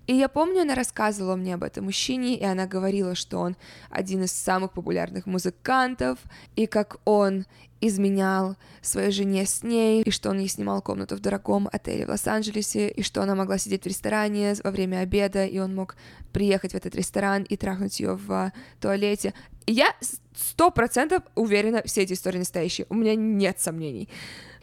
И 0.07 0.15
я 0.15 0.29
помню, 0.29 0.61
она 0.61 0.75
рассказывала 0.75 1.35
мне 1.35 1.55
об 1.55 1.63
этом 1.63 1.85
мужчине, 1.85 2.37
и 2.37 2.43
она 2.43 2.67
говорила, 2.67 3.15
что 3.15 3.39
он 3.39 3.57
один 3.89 4.23
из 4.23 4.31
самых 4.31 4.71
популярных 4.71 5.25
музыкантов, 5.25 6.19
и 6.55 6.67
как 6.67 6.97
он 7.05 7.45
изменял 7.81 8.55
своей 8.81 9.11
жене 9.11 9.45
с 9.45 9.63
ней, 9.63 10.03
и 10.03 10.11
что 10.11 10.29
он 10.29 10.39
ей 10.39 10.47
снимал 10.47 10.81
комнату 10.81 11.15
в 11.15 11.19
дорогом 11.19 11.67
отеле 11.71 12.05
в 12.05 12.09
Лос-Анджелесе, 12.09 12.89
и 12.89 13.01
что 13.01 13.21
она 13.21 13.35
могла 13.35 13.57
сидеть 13.57 13.83
в 13.83 13.87
ресторане 13.87 14.55
во 14.63 14.71
время 14.71 14.99
обеда, 14.99 15.45
и 15.45 15.59
он 15.59 15.75
мог 15.75 15.95
приехать 16.31 16.73
в 16.73 16.75
этот 16.75 16.95
ресторан 16.95 17.43
и 17.43 17.57
трахнуть 17.57 17.99
ее 17.99 18.15
в 18.15 18.51
туалете. 18.79 19.33
И 19.65 19.73
я 19.73 19.95
сто 20.35 20.69
процентов 20.69 21.23
уверена, 21.33 21.81
все 21.85 22.03
эти 22.03 22.13
истории 22.13 22.37
настоящие, 22.37 22.87
у 22.89 22.93
меня 22.93 23.15
нет 23.15 23.59
сомнений. 23.59 24.09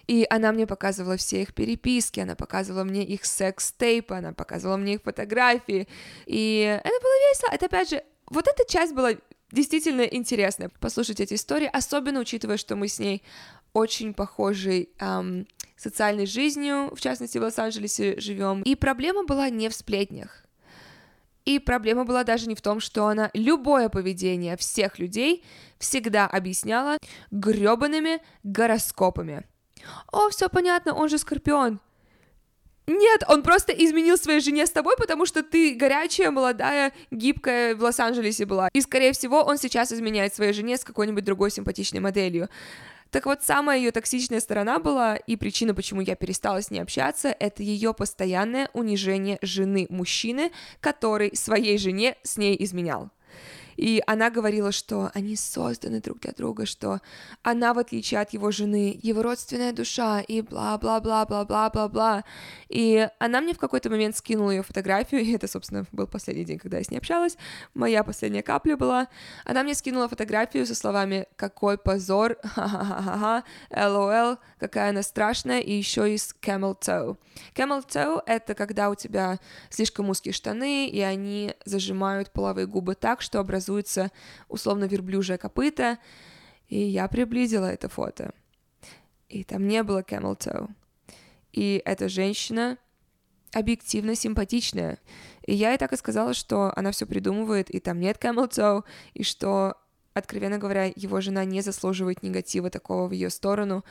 И 0.06 0.26
она 0.28 0.52
мне 0.52 0.66
показывала 0.66 1.16
все 1.16 1.42
их 1.42 1.54
переписки, 1.54 2.20
она 2.20 2.34
показывала 2.34 2.84
мне 2.84 3.04
их 3.04 3.24
секс-тейпы, 3.24 4.14
она 4.14 4.32
показывала 4.32 4.76
мне 4.76 4.94
их 4.94 5.02
фотографии. 5.02 5.88
И 6.26 6.80
это 6.82 7.00
было 7.02 7.30
весело. 7.30 7.50
Это, 7.52 7.66
опять 7.66 7.90
же, 7.90 8.02
вот 8.26 8.48
эта 8.48 8.70
часть 8.70 8.94
была 8.94 9.12
действительно 9.52 10.02
интересная. 10.02 10.70
Послушать 10.80 11.20
эти 11.20 11.34
истории, 11.34 11.70
особенно 11.72 12.20
учитывая, 12.20 12.56
что 12.56 12.74
мы 12.76 12.88
с 12.88 12.98
ней 12.98 13.22
очень 13.72 14.12
похожей 14.12 14.90
эм, 14.98 15.46
социальной 15.76 16.26
жизнью, 16.26 16.94
в 16.94 17.00
частности, 17.00 17.38
в 17.38 17.42
Лос-Анджелесе 17.42 18.18
живем. 18.20 18.62
И 18.62 18.74
проблема 18.74 19.24
была 19.24 19.48
не 19.48 19.68
в 19.68 19.74
сплетнях. 19.74 20.44
И 21.44 21.58
проблема 21.58 22.04
была 22.04 22.22
даже 22.22 22.46
не 22.48 22.54
в 22.54 22.60
том, 22.60 22.80
что 22.80 23.06
она 23.06 23.30
любое 23.34 23.88
поведение 23.88 24.56
всех 24.56 24.98
людей 24.98 25.44
всегда 25.78 26.26
объясняла 26.26 26.98
гребаными 27.30 28.20
гороскопами. 28.44 29.44
«О, 30.10 30.28
все 30.30 30.48
понятно, 30.48 30.94
он 30.94 31.08
же 31.08 31.18
Скорпион». 31.18 31.80
Нет, 32.88 33.22
он 33.28 33.42
просто 33.42 33.72
изменил 33.72 34.18
своей 34.18 34.40
жене 34.40 34.66
с 34.66 34.70
тобой, 34.70 34.96
потому 34.96 35.24
что 35.24 35.44
ты 35.44 35.74
горячая, 35.74 36.32
молодая, 36.32 36.92
гибкая 37.12 37.76
в 37.76 37.82
Лос-Анджелесе 37.82 38.44
была. 38.44 38.68
И, 38.72 38.80
скорее 38.80 39.12
всего, 39.12 39.42
он 39.42 39.56
сейчас 39.56 39.92
изменяет 39.92 40.34
своей 40.34 40.52
жене 40.52 40.76
с 40.76 40.84
какой-нибудь 40.84 41.24
другой 41.24 41.52
симпатичной 41.52 42.00
моделью. 42.00 42.48
Так 43.12 43.26
вот, 43.26 43.42
самая 43.42 43.78
ее 43.78 43.92
токсичная 43.92 44.40
сторона 44.40 44.78
была, 44.78 45.16
и 45.16 45.36
причина, 45.36 45.74
почему 45.74 46.00
я 46.00 46.16
перестала 46.16 46.60
с 46.60 46.70
ней 46.70 46.80
общаться, 46.80 47.28
это 47.28 47.62
ее 47.62 47.92
постоянное 47.94 48.70
унижение 48.72 49.38
жены 49.42 49.86
мужчины, 49.90 50.50
который 50.80 51.36
своей 51.36 51.78
жене 51.78 52.16
с 52.22 52.38
ней 52.38 52.56
изменял. 52.58 53.10
И 53.76 54.02
она 54.06 54.30
говорила, 54.30 54.72
что 54.72 55.10
они 55.14 55.36
созданы 55.36 56.00
друг 56.00 56.20
для 56.20 56.32
друга, 56.32 56.66
что 56.66 57.00
она, 57.42 57.74
в 57.74 57.78
отличие 57.78 58.20
от 58.20 58.32
его 58.32 58.50
жены, 58.50 58.98
его 59.02 59.22
родственная 59.22 59.72
душа, 59.72 60.20
и 60.20 60.42
бла-бла-бла-бла-бла-бла-бла. 60.42 62.24
И 62.68 63.08
она 63.18 63.40
мне 63.40 63.54
в 63.54 63.58
какой-то 63.58 63.90
момент 63.90 64.16
скинула 64.16 64.50
ее 64.50 64.62
фотографию, 64.62 65.22
и 65.22 65.32
это, 65.32 65.48
собственно, 65.48 65.86
был 65.92 66.06
последний 66.06 66.44
день, 66.44 66.58
когда 66.58 66.78
я 66.78 66.84
с 66.84 66.90
ней 66.90 66.98
общалась, 66.98 67.36
моя 67.74 68.04
последняя 68.04 68.42
капля 68.42 68.76
была. 68.76 69.08
Она 69.44 69.62
мне 69.62 69.74
скинула 69.74 70.08
фотографию 70.08 70.66
со 70.66 70.74
словами 70.74 71.26
«Какой 71.36 71.78
позор! 71.78 72.36
Ха-ха-ха-ха! 72.42 73.44
ЛОЛ! 73.70 74.38
Какая 74.58 74.90
она 74.90 75.02
страшная!» 75.02 75.60
и 75.60 75.72
еще 75.72 76.12
из 76.14 76.34
camel 76.40 76.78
toe. 76.78 77.16
Camel 77.54 77.86
toe— 77.86 78.22
это 78.26 78.54
когда 78.54 78.90
у 78.90 78.94
тебя 78.94 79.38
слишком 79.70 80.10
узкие 80.10 80.32
штаны, 80.32 80.88
и 80.88 81.00
они 81.00 81.54
зажимают 81.64 82.30
половые 82.30 82.66
губы 82.66 82.94
так, 82.94 83.22
что 83.22 83.40
образуют 83.40 83.61
образуется 83.62 84.10
условно 84.48 84.84
верблюжье 84.84 85.38
копыта, 85.38 85.98
и 86.68 86.78
я 86.78 87.06
приблизила 87.08 87.66
это 87.66 87.88
фото. 87.88 88.34
И 89.28 89.44
там 89.44 89.66
не 89.66 89.82
было 89.82 90.02
camel 90.02 90.36
toe. 90.36 90.68
И 91.52 91.80
эта 91.84 92.08
женщина 92.08 92.78
объективно 93.52 94.14
симпатичная. 94.14 94.98
И 95.46 95.54
я 95.54 95.70
ей 95.70 95.78
так 95.78 95.92
и 95.92 95.96
сказала, 95.96 96.34
что 96.34 96.72
она 96.76 96.90
все 96.90 97.06
придумывает, 97.06 97.70
и 97.70 97.80
там 97.80 98.00
нет 98.00 98.18
camel 98.18 98.48
toe, 98.50 98.84
и 99.14 99.22
что, 99.22 99.74
откровенно 100.14 100.58
говоря, 100.58 100.92
его 100.96 101.20
жена 101.20 101.44
не 101.44 101.60
заслуживает 101.60 102.22
негатива 102.22 102.70
такого 102.70 103.08
в 103.08 103.12
ее 103.12 103.30
сторону. 103.30 103.84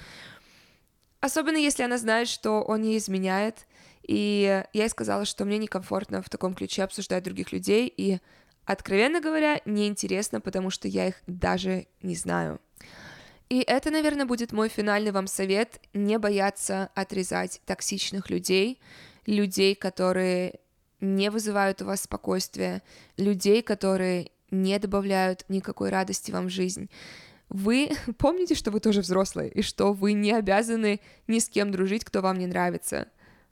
Особенно 1.19 1.57
если 1.57 1.84
она 1.84 1.97
знает, 1.97 2.27
что 2.27 2.62
он 2.62 2.81
ей 2.81 2.97
изменяет. 2.97 3.67
И 4.01 4.65
я 4.73 4.84
ей 4.84 4.89
сказала, 4.89 5.25
что 5.25 5.45
мне 5.45 5.60
некомфортно 5.60 6.23
в 6.23 6.29
таком 6.29 6.55
ключе 6.55 6.84
обсуждать 6.84 7.23
других 7.23 7.51
людей, 7.51 7.93
и 7.95 8.19
Откровенно 8.65 9.21
говоря, 9.21 9.62
неинтересно, 9.65 10.39
потому 10.41 10.69
что 10.69 10.88
я 10.88 11.08
их 11.08 11.21
даже 11.28 11.88
не 12.02 12.15
знаю. 12.15 12.60
И 13.50 13.63
это, 13.67 13.91
наверное, 13.91 14.26
будет 14.26 14.54
мой 14.54 14.69
финальный 14.69 15.12
вам 15.12 15.28
совет— 15.28 15.82
не 15.93 16.17
бояться 16.17 16.89
отрезать 16.95 17.60
токсичных 17.65 18.30
людей, 18.30 18.80
людей, 19.26 19.76
которые 19.76 20.62
не 21.02 21.30
вызывают 21.30 21.82
у 21.82 21.86
вас 21.86 22.04
спокойствия, 22.04 22.82
людей, 23.17 23.62
которые 23.62 24.32
не 24.52 24.78
добавляют 24.80 25.45
никакой 25.50 25.89
радости 25.89 26.32
вам 26.32 26.47
в 26.47 26.50
жизнь. 26.50 26.89
вы 27.50 27.91
помните, 28.17 28.56
что 28.56 28.71
вы 28.71 28.80
тоже 28.80 29.02
взрослые, 29.02 29.50
и 29.50 29.62
что 29.62 29.91
вы 29.91 30.13
не 30.13 30.32
обязаны 30.32 31.02
ни 31.28 31.39
с 31.39 31.50
кем 31.50 31.71
дружить, 31.71 32.06
кто 32.06 32.21
вам 32.21 32.38
не 32.38 32.47
нравится. 32.47 33.08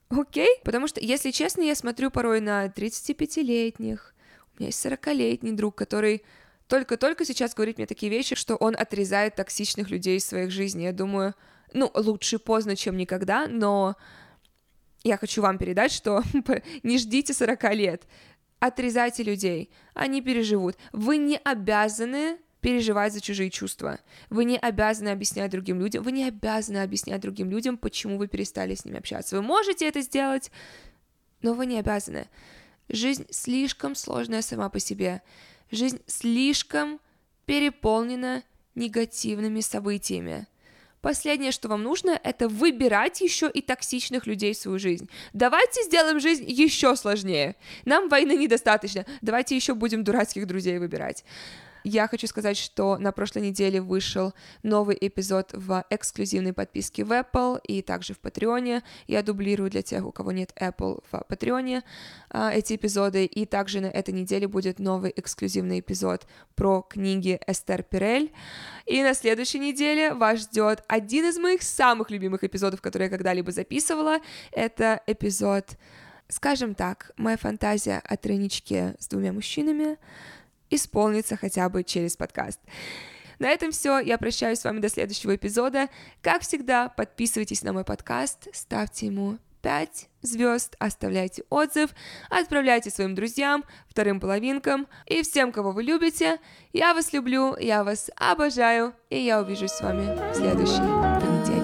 Окей? 0.08 0.60
Потому 0.64 0.88
что, 0.88 1.00
если 1.00 1.30
честно, 1.30 1.62
я 1.62 1.74
смотрю 1.74 2.10
порой 2.10 2.40
на 2.40 2.66
35-летних, 2.66 4.14
у 4.60 4.62
меня 4.62 4.68
есть 4.68 4.84
40-летний 4.84 5.52
друг, 5.52 5.74
который 5.74 6.22
только-только 6.68 7.24
сейчас 7.24 7.54
говорит 7.54 7.78
мне 7.78 7.86
такие 7.86 8.12
вещи, 8.12 8.36
что 8.36 8.56
он 8.56 8.76
отрезает 8.78 9.34
токсичных 9.34 9.90
людей 9.90 10.18
из 10.18 10.26
своих 10.26 10.50
жизней. 10.50 10.84
Я 10.84 10.92
думаю, 10.92 11.34
ну, 11.72 11.90
лучше 11.94 12.38
поздно, 12.38 12.76
чем 12.76 12.96
никогда, 12.98 13.48
но 13.48 13.96
я 15.02 15.16
хочу 15.16 15.40
вам 15.40 15.56
передать, 15.56 15.92
что 15.92 16.22
не 16.82 16.98
ждите 16.98 17.32
40 17.32 17.74
лет. 17.74 18.02
Отрезайте 18.58 19.22
людей, 19.22 19.70
они 19.94 20.20
переживут. 20.20 20.76
Вы 20.92 21.16
не 21.16 21.38
обязаны 21.38 22.36
переживать 22.60 23.14
за 23.14 23.22
чужие 23.22 23.48
чувства. 23.48 23.98
Вы 24.28 24.44
не 24.44 24.58
обязаны 24.58 25.08
объяснять 25.08 25.50
другим 25.50 25.80
людям, 25.80 26.04
вы 26.04 26.12
не 26.12 26.24
обязаны 26.28 26.82
объяснять 26.82 27.22
другим 27.22 27.50
людям, 27.50 27.78
почему 27.78 28.18
вы 28.18 28.28
перестали 28.28 28.74
с 28.74 28.84
ними 28.84 28.98
общаться. 28.98 29.36
Вы 29.36 29.42
можете 29.42 29.88
это 29.88 30.02
сделать, 30.02 30.52
но 31.40 31.54
вы 31.54 31.64
не 31.64 31.78
обязаны. 31.78 32.28
Жизнь 32.90 33.26
слишком 33.30 33.94
сложная 33.94 34.42
сама 34.42 34.68
по 34.68 34.80
себе. 34.80 35.22
Жизнь 35.70 36.00
слишком 36.06 37.00
переполнена 37.46 38.42
негативными 38.74 39.60
событиями. 39.60 40.48
Последнее, 41.00 41.52
что 41.52 41.68
вам 41.68 41.84
нужно, 41.84 42.20
это 42.22 42.48
выбирать 42.48 43.20
еще 43.20 43.48
и 43.48 43.62
токсичных 43.62 44.26
людей 44.26 44.52
в 44.52 44.58
свою 44.58 44.78
жизнь. 44.78 45.08
Давайте 45.32 45.82
сделаем 45.84 46.20
жизнь 46.20 46.44
еще 46.50 46.94
сложнее. 46.96 47.54
Нам 47.84 48.08
войны 48.08 48.36
недостаточно. 48.36 49.06
Давайте 49.22 49.54
еще 49.54 49.74
будем 49.74 50.04
дурацких 50.04 50.46
друзей 50.46 50.78
выбирать. 50.78 51.24
Я 51.84 52.08
хочу 52.08 52.26
сказать, 52.26 52.56
что 52.56 52.98
на 52.98 53.12
прошлой 53.12 53.42
неделе 53.42 53.80
вышел 53.80 54.34
новый 54.62 54.96
эпизод 55.00 55.50
в 55.52 55.84
эксклюзивной 55.90 56.52
подписке 56.52 57.04
в 57.04 57.12
Apple 57.12 57.60
и 57.64 57.82
также 57.82 58.12
в 58.14 58.18
Патреоне. 58.18 58.82
Я 59.06 59.22
дублирую 59.22 59.70
для 59.70 59.82
тех, 59.82 60.04
у 60.04 60.12
кого 60.12 60.32
нет 60.32 60.52
Apple 60.60 61.02
в 61.10 61.24
Патреоне 61.28 61.82
а, 62.28 62.52
эти 62.52 62.76
эпизоды. 62.76 63.24
И 63.24 63.46
также 63.46 63.80
на 63.80 63.86
этой 63.86 64.12
неделе 64.12 64.46
будет 64.46 64.78
новый 64.78 65.12
эксклюзивный 65.16 65.80
эпизод 65.80 66.26
про 66.54 66.82
книги 66.82 67.40
Эстер 67.46 67.82
Пирель. 67.82 68.32
И 68.84 69.02
на 69.02 69.14
следующей 69.14 69.58
неделе 69.58 70.12
вас 70.12 70.40
ждет 70.40 70.84
один 70.86 71.26
из 71.26 71.38
моих 71.38 71.62
самых 71.62 72.10
любимых 72.10 72.44
эпизодов, 72.44 72.82
которые 72.82 73.06
я 73.06 73.10
когда-либо 73.10 73.52
записывала. 73.52 74.18
Это 74.52 75.02
эпизод 75.06 75.76
скажем 76.30 76.74
так, 76.74 77.10
моя 77.16 77.36
фантазия 77.36 78.00
о 78.04 78.16
тройничке 78.16 78.94
с 78.98 79.08
двумя 79.08 79.32
мужчинами, 79.32 79.98
исполнится 80.70 81.36
хотя 81.36 81.68
бы 81.68 81.84
через 81.84 82.16
подкаст. 82.16 82.60
На 83.38 83.48
этом 83.48 83.72
все. 83.72 83.98
Я 83.98 84.18
прощаюсь 84.18 84.60
с 84.60 84.64
вами 84.64 84.80
до 84.80 84.88
следующего 84.88 85.34
эпизода. 85.34 85.88
Как 86.22 86.42
всегда, 86.42 86.88
подписывайтесь 86.88 87.62
на 87.62 87.72
мой 87.72 87.84
подкаст, 87.84 88.48
ставьте 88.52 89.06
ему 89.06 89.38
5 89.62 90.08
звезд, 90.22 90.76
оставляйте 90.78 91.42
отзыв, 91.50 91.90
отправляйте 92.28 92.90
своим 92.90 93.14
друзьям, 93.14 93.64
вторым 93.88 94.20
половинкам 94.20 94.86
и 95.06 95.22
всем, 95.22 95.52
кого 95.52 95.72
вы 95.72 95.82
любите. 95.82 96.38
Я 96.72 96.94
вас 96.94 97.12
люблю, 97.12 97.56
я 97.58 97.84
вас 97.84 98.10
обожаю, 98.16 98.94
и 99.08 99.18
я 99.18 99.40
увижусь 99.40 99.72
с 99.72 99.80
вами 99.80 100.06
в 100.32 100.34
следующий 100.34 100.78
понедельник. 100.78 101.59